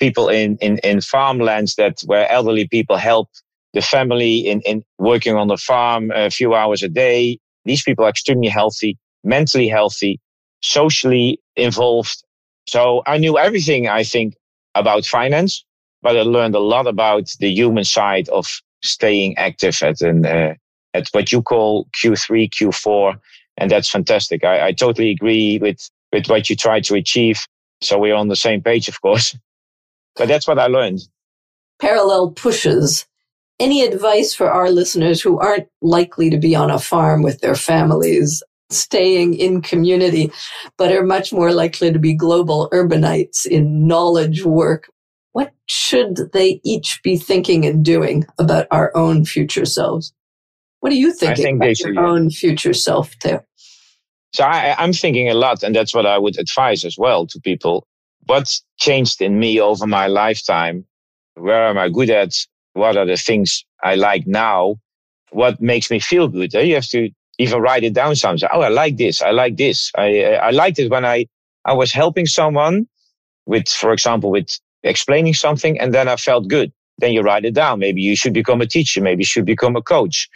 people 0.00 0.28
in, 0.28 0.56
in, 0.56 0.78
in 0.78 1.00
farmlands 1.00 1.76
that 1.76 2.00
where 2.06 2.28
elderly 2.30 2.66
people 2.66 2.96
help 2.96 3.28
the 3.72 3.80
family 3.80 4.38
in, 4.38 4.60
in 4.62 4.82
working 4.98 5.36
on 5.36 5.46
the 5.46 5.56
farm 5.56 6.10
a 6.16 6.30
few 6.30 6.52
hours 6.52 6.82
a 6.82 6.88
day. 6.88 7.38
These 7.64 7.84
people 7.84 8.04
are 8.04 8.10
extremely 8.10 8.48
healthy, 8.48 8.98
mentally 9.22 9.68
healthy, 9.68 10.18
socially 10.62 11.40
involved. 11.54 12.24
So 12.68 13.02
I 13.06 13.18
knew 13.18 13.38
everything, 13.38 13.86
I 13.88 14.02
think, 14.02 14.34
about 14.74 15.04
finance, 15.04 15.64
but 16.02 16.16
I 16.16 16.22
learned 16.22 16.56
a 16.56 16.60
lot 16.60 16.88
about 16.88 17.30
the 17.38 17.50
human 17.50 17.84
side 17.84 18.28
of 18.30 18.60
staying 18.82 19.36
active 19.36 19.78
at 19.82 20.00
an, 20.00 20.26
uh, 20.26 20.54
at 20.94 21.08
what 21.12 21.32
you 21.32 21.42
call 21.42 21.86
Q3, 22.02 22.50
Q4. 22.50 23.18
And 23.56 23.70
that's 23.70 23.90
fantastic. 23.90 24.44
I, 24.44 24.68
I 24.68 24.72
totally 24.72 25.10
agree 25.10 25.58
with, 25.58 25.90
with 26.12 26.26
what 26.28 26.48
you 26.48 26.56
try 26.56 26.80
to 26.80 26.94
achieve. 26.94 27.40
So 27.82 27.98
we're 27.98 28.14
on 28.14 28.28
the 28.28 28.36
same 28.36 28.62
page, 28.62 28.88
of 28.88 29.00
course. 29.00 29.36
But 30.16 30.26
that's 30.26 30.48
what 30.48 30.58
I 30.58 30.66
learned. 30.66 31.02
Parallel 31.80 32.32
pushes. 32.32 33.06
Any 33.60 33.82
advice 33.82 34.34
for 34.34 34.50
our 34.50 34.68
listeners 34.70 35.22
who 35.22 35.38
aren't 35.38 35.68
likely 35.80 36.30
to 36.30 36.36
be 36.36 36.54
on 36.54 36.70
a 36.70 36.80
farm 36.80 37.22
with 37.22 37.40
their 37.40 37.54
families, 37.54 38.42
staying 38.70 39.34
in 39.34 39.62
community, 39.62 40.32
but 40.76 40.92
are 40.92 41.04
much 41.04 41.32
more 41.32 41.52
likely 41.52 41.92
to 41.92 41.98
be 41.98 42.12
global 42.12 42.68
urbanites 42.72 43.46
in 43.46 43.86
knowledge 43.86 44.44
work? 44.44 44.90
What 45.32 45.52
should 45.66 46.32
they 46.32 46.60
each 46.64 47.00
be 47.02 47.16
thinking 47.16 47.64
and 47.64 47.84
doing 47.84 48.24
about 48.38 48.66
our 48.70 48.94
own 48.96 49.24
future 49.24 49.64
selves? 49.64 50.12
What 50.80 50.92
are 50.92 50.96
you 50.96 51.12
thinking 51.12 51.44
think 51.44 51.62
about 51.62 51.76
should, 51.76 51.94
your 51.94 52.04
own 52.04 52.30
future 52.30 52.72
self, 52.72 53.14
Theo? 53.22 53.44
So 54.32 54.44
I, 54.44 54.74
I'm 54.78 54.92
thinking 54.92 55.28
a 55.28 55.34
lot, 55.34 55.62
and 55.62 55.74
that's 55.74 55.94
what 55.94 56.06
I 56.06 56.18
would 56.18 56.38
advise 56.38 56.84
as 56.84 56.96
well 56.96 57.26
to 57.26 57.40
people 57.40 57.86
what's 58.26 58.64
changed 58.78 59.20
in 59.20 59.38
me 59.38 59.60
over 59.60 59.86
my 59.86 60.06
lifetime? 60.06 60.84
Where 61.34 61.66
am 61.66 61.78
I 61.78 61.88
good 61.88 62.10
at? 62.10 62.34
What 62.74 62.96
are 62.96 63.06
the 63.06 63.16
things 63.16 63.64
I 63.82 63.96
like 63.96 64.26
now? 64.26 64.76
What 65.30 65.60
makes 65.60 65.90
me 65.90 65.98
feel 65.98 66.28
good? 66.28 66.54
Eh, 66.54 66.62
you 66.62 66.74
have 66.74 66.88
to 66.88 67.10
even 67.38 67.60
write 67.60 67.84
it 67.84 67.94
down 67.94 68.16
sometimes. 68.16 68.44
Oh, 68.52 68.60
I 68.60 68.68
like 68.68 68.96
this. 68.96 69.22
I 69.22 69.30
like 69.30 69.56
this. 69.56 69.90
I, 69.96 70.24
I 70.34 70.50
liked 70.50 70.78
it 70.78 70.90
when 70.90 71.04
I, 71.04 71.26
I 71.64 71.72
was 71.72 71.92
helping 71.92 72.26
someone 72.26 72.86
with, 73.46 73.68
for 73.68 73.92
example, 73.92 74.30
with 74.30 74.58
explaining 74.82 75.34
something 75.34 75.78
and 75.78 75.94
then 75.94 76.08
I 76.08 76.16
felt 76.16 76.48
good. 76.48 76.72
Then 76.98 77.12
you 77.12 77.22
write 77.22 77.44
it 77.44 77.54
down. 77.54 77.78
Maybe 77.78 78.02
you 78.02 78.16
should 78.16 78.34
become 78.34 78.60
a 78.60 78.66
teacher. 78.66 79.00
Maybe 79.00 79.20
you 79.22 79.26
should 79.26 79.46
become 79.46 79.76
a 79.76 79.82
coach. 79.82 80.28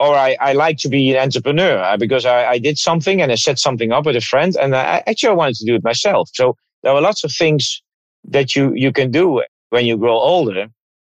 Or 0.00 0.14
I, 0.16 0.36
I 0.40 0.52
like 0.52 0.78
to 0.78 0.88
be 0.88 1.12
an 1.12 1.22
entrepreneur 1.22 1.78
uh, 1.78 1.96
because 1.96 2.26
I, 2.26 2.46
I 2.46 2.58
did 2.58 2.78
something 2.78 3.22
and 3.22 3.30
I 3.30 3.36
set 3.36 3.58
something 3.58 3.92
up 3.92 4.06
with 4.06 4.16
a 4.16 4.20
friend 4.20 4.56
and 4.56 4.74
I 4.74 5.02
actually 5.06 5.30
I 5.30 5.34
wanted 5.34 5.54
to 5.56 5.64
do 5.64 5.74
it 5.76 5.84
myself. 5.84 6.30
So 6.34 6.56
there 6.82 6.92
are 6.92 7.00
lots 7.00 7.22
of 7.22 7.32
things 7.32 7.80
that 8.24 8.56
you, 8.56 8.72
you 8.74 8.92
can 8.92 9.10
do 9.10 9.42
when 9.70 9.86
you 9.86 9.96
grow 9.96 10.18
older, 10.18 10.66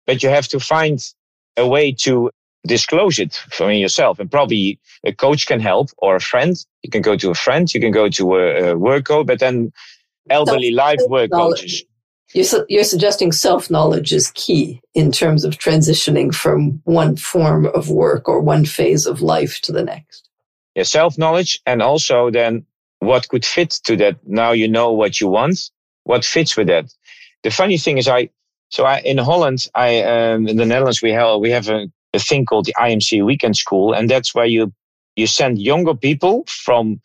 but 0.07 0.23
you 0.23 0.29
have 0.29 0.49
to 0.49 0.61
find 0.61 1.01
a 1.57 1.67
way 1.67 1.93
to 1.93 2.31
disclose 2.67 3.19
it 3.19 3.35
from 3.51 3.71
yourself. 3.73 4.19
And 4.19 4.31
probably 4.31 4.79
a 5.05 5.13
coach 5.13 5.47
can 5.47 5.61
help 5.61 5.91
or 5.99 6.17
a 6.17 6.21
friend. 6.21 6.57
You 6.83 6.91
can 6.91 7.03
go 7.03 7.17
to 7.17 7.31
a 7.31 7.35
friend, 7.35 7.73
you 7.73 7.81
can 7.81 7.91
go 7.91 8.09
to 8.11 8.37
a, 8.37 8.71
a 8.71 8.79
work 8.79 9.07
coach, 9.07 9.27
but 9.27 9.41
then 9.41 9.73
elderly 10.31 10.71
life 10.71 11.01
work 11.09 11.31
coaches. 11.31 11.85
You're, 12.33 12.45
su- 12.45 12.67
you're 12.69 12.85
suggesting 12.85 13.33
self 13.33 13.71
knowledge 13.71 14.13
is 14.13 14.31
key 14.33 14.81
in 14.95 15.13
terms 15.13 15.45
of 15.45 15.59
transitioning 15.59 16.35
from 16.35 16.81
one 16.85 17.17
form 17.17 17.67
of 17.67 17.91
work 17.91 18.29
or 18.29 18.41
one 18.41 18.65
phase 18.65 19.07
of 19.07 19.21
life 19.21 19.61
to 19.63 19.73
the 19.73 19.85
next. 19.85 20.29
Yeah, 20.75 20.85
self 20.85 21.19
knowledge 21.19 21.61
and 21.67 21.83
also 21.83 22.31
then 22.31 22.67
what 22.99 23.29
could 23.29 23.45
fit 23.45 23.71
to 23.85 23.97
that. 23.97 24.17
Now 24.27 24.53
you 24.53 24.69
know 24.69 24.93
what 24.93 25.21
you 25.21 25.29
want, 25.29 25.59
what 26.05 26.25
fits 26.25 26.57
with 26.57 26.67
that. 26.69 26.87
The 27.43 27.51
funny 27.51 27.79
thing 27.79 27.99
is, 27.99 28.09
I 28.09 28.31
so 28.71 28.85
I 28.85 29.01
in 29.01 29.19
Holland, 29.19 29.69
I 29.75 30.03
um, 30.03 30.49
in 30.49 30.57
the 30.57 30.67
Netherlands 30.67 31.03
we 31.03 31.13
have 31.13 31.41
we 31.41 31.51
have 31.51 31.69
a, 31.69 31.87
a 32.13 32.19
thing 32.19 32.47
called 32.47 32.65
the 32.65 32.75
IMC 32.79 33.25
Weekend 33.25 33.57
School, 33.57 33.93
and 33.93 34.11
that's 34.11 34.35
where 34.35 34.47
you 34.47 34.73
you 35.15 35.27
send 35.27 35.59
younger 35.61 35.95
people 35.95 36.45
from 36.49 37.01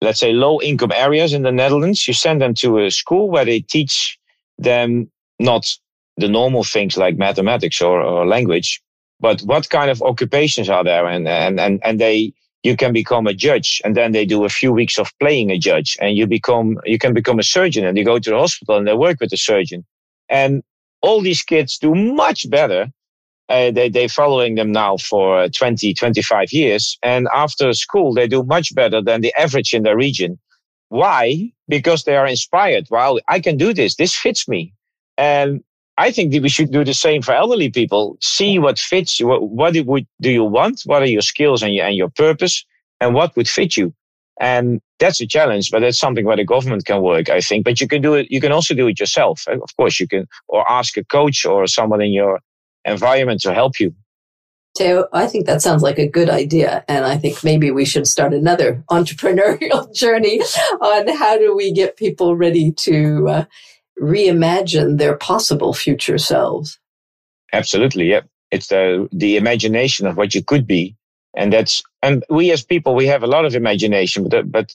let's 0.00 0.20
say 0.20 0.32
low 0.32 0.60
income 0.60 0.92
areas 0.92 1.32
in 1.32 1.42
the 1.42 1.52
Netherlands. 1.52 2.08
You 2.08 2.14
send 2.14 2.40
them 2.40 2.54
to 2.54 2.80
a 2.80 2.90
school 2.90 3.30
where 3.30 3.44
they 3.44 3.60
teach 3.60 4.18
them 4.58 5.10
not 5.38 5.72
the 6.16 6.28
normal 6.28 6.64
things 6.64 6.96
like 6.96 7.16
mathematics 7.16 7.80
or, 7.82 8.00
or 8.00 8.26
language, 8.26 8.80
but 9.20 9.40
what 9.42 9.68
kind 9.70 9.90
of 9.90 10.02
occupations 10.02 10.68
are 10.68 10.84
there? 10.84 11.06
And, 11.06 11.26
and, 11.26 11.58
and, 11.58 11.80
and 11.84 12.00
they, 12.00 12.32
you 12.62 12.76
can 12.76 12.92
become 12.92 13.26
a 13.26 13.34
judge 13.34 13.80
and 13.84 13.96
then 13.96 14.12
they 14.12 14.24
do 14.24 14.44
a 14.44 14.48
few 14.48 14.72
weeks 14.72 14.98
of 14.98 15.12
playing 15.20 15.50
a 15.50 15.58
judge 15.58 15.96
and 16.00 16.16
you 16.16 16.26
become, 16.26 16.78
you 16.84 16.98
can 16.98 17.12
become 17.12 17.38
a 17.38 17.42
surgeon 17.42 17.84
and 17.84 17.96
you 17.98 18.04
go 18.04 18.18
to 18.18 18.30
the 18.30 18.38
hospital 18.38 18.76
and 18.76 18.86
they 18.86 18.94
work 18.94 19.18
with 19.20 19.30
the 19.30 19.36
surgeon. 19.36 19.84
And 20.28 20.62
all 21.02 21.20
these 21.20 21.42
kids 21.42 21.78
do 21.78 21.94
much 21.94 22.48
better. 22.48 22.88
Uh, 23.50 23.70
they, 23.70 23.90
they're 23.90 24.08
following 24.08 24.54
them 24.54 24.72
now 24.72 24.96
for 24.96 25.48
20, 25.50 25.92
25 25.92 26.52
years. 26.52 26.98
And 27.02 27.28
after 27.34 27.72
school, 27.74 28.14
they 28.14 28.26
do 28.26 28.42
much 28.42 28.74
better 28.74 29.02
than 29.02 29.20
the 29.20 29.34
average 29.38 29.74
in 29.74 29.82
their 29.82 29.96
region. 29.96 30.38
Why? 30.94 31.50
Because 31.66 32.04
they 32.04 32.16
are 32.16 32.24
inspired. 32.24 32.86
Wow, 32.88 33.18
I 33.26 33.40
can 33.40 33.56
do 33.56 33.74
this. 33.74 33.96
This 33.96 34.14
fits 34.14 34.46
me. 34.46 34.72
And 35.18 35.60
I 35.98 36.12
think 36.12 36.30
that 36.32 36.40
we 36.40 36.48
should 36.48 36.70
do 36.70 36.84
the 36.84 36.94
same 36.94 37.20
for 37.20 37.34
elderly 37.34 37.68
people. 37.68 38.16
See 38.20 38.60
what 38.60 38.78
fits 38.78 39.18
you. 39.18 39.26
What, 39.26 39.42
what 39.42 39.74
would, 39.74 40.06
do 40.20 40.30
you 40.30 40.44
want? 40.44 40.82
What 40.84 41.02
are 41.02 41.06
your 41.16 41.20
skills 41.20 41.64
and 41.64 41.74
your, 41.74 41.84
and 41.84 41.96
your 41.96 42.10
purpose? 42.10 42.64
And 43.00 43.12
what 43.12 43.34
would 43.34 43.48
fit 43.48 43.76
you? 43.76 43.92
And 44.40 44.80
that's 45.00 45.20
a 45.20 45.26
challenge, 45.26 45.72
but 45.72 45.80
that's 45.80 45.98
something 45.98 46.24
where 46.26 46.36
the 46.36 46.44
government 46.44 46.84
can 46.84 47.02
work, 47.02 47.28
I 47.28 47.40
think. 47.40 47.64
But 47.64 47.80
you 47.80 47.88
can 47.88 48.00
do 48.00 48.14
it. 48.14 48.28
You 48.30 48.40
can 48.40 48.52
also 48.52 48.72
do 48.72 48.86
it 48.86 49.00
yourself. 49.00 49.48
Of 49.48 49.76
course, 49.76 49.98
you 49.98 50.06
can, 50.06 50.28
or 50.46 50.64
ask 50.70 50.96
a 50.96 51.02
coach 51.02 51.44
or 51.44 51.66
someone 51.66 52.02
in 52.02 52.12
your 52.12 52.38
environment 52.84 53.40
to 53.40 53.52
help 53.52 53.80
you. 53.80 53.92
Theo, 54.76 55.06
I 55.12 55.26
think 55.26 55.46
that 55.46 55.62
sounds 55.62 55.82
like 55.82 55.98
a 55.98 56.08
good 56.08 56.28
idea. 56.28 56.84
And 56.88 57.04
I 57.04 57.16
think 57.16 57.44
maybe 57.44 57.70
we 57.70 57.84
should 57.84 58.08
start 58.08 58.34
another 58.34 58.82
entrepreneurial 58.90 59.92
journey 59.94 60.40
on 60.80 61.08
how 61.08 61.38
do 61.38 61.54
we 61.54 61.72
get 61.72 61.96
people 61.96 62.36
ready 62.36 62.72
to 62.72 63.28
uh, 63.28 63.44
reimagine 64.00 64.98
their 64.98 65.16
possible 65.16 65.72
future 65.72 66.18
selves. 66.18 66.78
Absolutely. 67.52 68.10
Yeah. 68.10 68.22
It's 68.50 68.68
the, 68.68 69.08
the 69.12 69.36
imagination 69.36 70.06
of 70.06 70.16
what 70.16 70.34
you 70.34 70.42
could 70.42 70.66
be. 70.66 70.96
And 71.36 71.52
that's, 71.52 71.82
and 72.02 72.24
we 72.28 72.52
as 72.52 72.64
people, 72.64 72.94
we 72.94 73.06
have 73.06 73.22
a 73.22 73.28
lot 73.28 73.44
of 73.44 73.54
imagination, 73.54 74.28
but, 74.28 74.50
but 74.50 74.74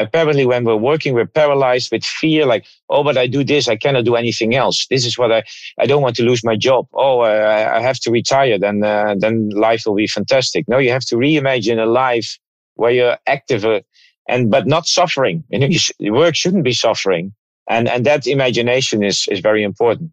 apparently 0.00 0.46
when 0.46 0.64
we're 0.64 0.76
working, 0.76 1.14
we're 1.14 1.26
paralyzed 1.26 1.90
with 1.92 2.04
fear, 2.04 2.46
like, 2.46 2.66
oh, 2.90 3.02
but 3.02 3.16
I 3.16 3.26
do 3.26 3.44
this, 3.44 3.68
I 3.68 3.76
cannot 3.76 4.04
do 4.04 4.16
anything 4.16 4.54
else. 4.54 4.86
This 4.88 5.06
is 5.06 5.16
what 5.16 5.32
I, 5.32 5.42
I 5.78 5.86
don't 5.86 6.02
want 6.02 6.16
to 6.16 6.22
lose 6.22 6.44
my 6.44 6.56
job. 6.56 6.86
Oh, 6.94 7.20
I 7.20 7.80
have 7.80 7.98
to 8.00 8.10
retire, 8.10 8.58
then, 8.58 8.82
uh, 8.84 9.14
then 9.18 9.50
life 9.50 9.82
will 9.86 9.94
be 9.94 10.06
fantastic. 10.06 10.68
No, 10.68 10.78
you 10.78 10.90
have 10.90 11.04
to 11.06 11.16
reimagine 11.16 11.82
a 11.82 11.86
life 11.86 12.38
where 12.74 12.90
you're 12.90 13.16
active 13.26 13.64
uh, 13.64 13.80
and, 14.28 14.50
but 14.50 14.66
not 14.66 14.86
suffering. 14.86 15.44
You 15.48 15.58
know, 15.60 15.68
you 15.98 16.12
work 16.12 16.34
shouldn't 16.34 16.64
be 16.64 16.72
suffering 16.72 17.32
and 17.68 17.88
and 17.88 18.04
that 18.06 18.26
imagination 18.26 19.02
is 19.02 19.26
is 19.30 19.40
very 19.40 19.62
important 19.62 20.10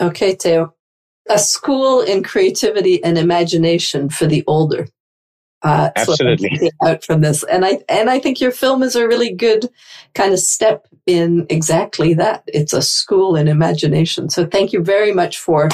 okay 0.00 0.34
theo 0.34 0.74
a 1.30 1.38
school 1.38 2.00
in 2.00 2.22
creativity 2.22 3.02
and 3.02 3.16
imagination 3.16 4.08
for 4.08 4.26
the 4.26 4.44
older 4.46 4.86
uh, 5.64 5.90
absolutely. 5.96 6.70
out 6.84 7.04
from 7.04 7.22
this. 7.22 7.42
And 7.44 7.64
i 7.64 7.78
and 7.88 8.10
i 8.10 8.18
think 8.18 8.40
your 8.40 8.52
film 8.52 8.82
is 8.82 8.94
a 8.94 9.06
really 9.06 9.32
good 9.32 9.68
kind 10.14 10.32
of 10.32 10.38
step 10.38 10.86
in 11.06 11.46
exactly 11.48 12.14
that. 12.14 12.44
It's 12.46 12.72
a 12.72 12.82
school 12.82 13.36
in 13.36 13.48
imagination. 13.48 14.30
So 14.30 14.46
thank 14.46 14.72
you 14.72 14.82
very 14.82 15.12
much 15.12 15.38
for 15.38 15.68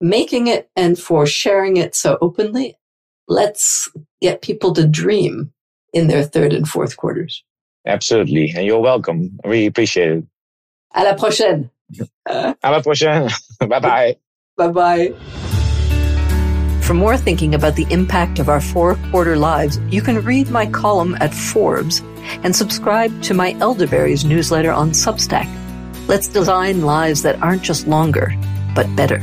making 0.00 0.46
it 0.46 0.70
and 0.76 0.98
for 0.98 1.26
sharing 1.26 1.76
it 1.76 1.94
so 1.94 2.18
openly. 2.20 2.76
Let's 3.28 3.90
get 4.20 4.42
people 4.42 4.72
to 4.74 4.86
dream 4.86 5.52
in 5.92 6.08
their 6.08 6.22
third 6.22 6.52
and 6.52 6.68
fourth 6.68 6.96
quarters. 6.96 7.42
Absolutely. 7.86 8.52
And 8.56 8.66
you're 8.66 8.80
welcome. 8.80 9.38
I 9.44 9.48
really 9.48 9.66
appreciate 9.66 10.10
it. 10.10 10.24
À 10.94 11.04
la 11.04 11.14
prochaine. 11.14 11.70
À 12.28 12.70
la 12.70 12.80
prochaine. 12.80 13.28
bye 13.60 13.80
bye. 13.80 14.16
Bye 14.56 14.68
bye. 14.68 15.55
For 16.86 16.94
more 16.94 17.16
thinking 17.16 17.56
about 17.56 17.74
the 17.74 17.86
impact 17.90 18.38
of 18.38 18.48
our 18.48 18.60
four 18.60 18.94
quarter 19.10 19.36
lives, 19.36 19.80
you 19.90 20.00
can 20.00 20.22
read 20.22 20.50
my 20.50 20.66
column 20.66 21.16
at 21.18 21.34
Forbes 21.34 22.00
and 22.44 22.54
subscribe 22.54 23.10
to 23.22 23.34
my 23.34 23.56
Elderberries 23.58 24.24
newsletter 24.24 24.70
on 24.70 24.90
Substack. 24.92 25.48
Let's 26.06 26.28
design 26.28 26.82
lives 26.82 27.22
that 27.22 27.42
aren't 27.42 27.62
just 27.62 27.88
longer, 27.88 28.32
but 28.76 28.86
better. 28.94 29.20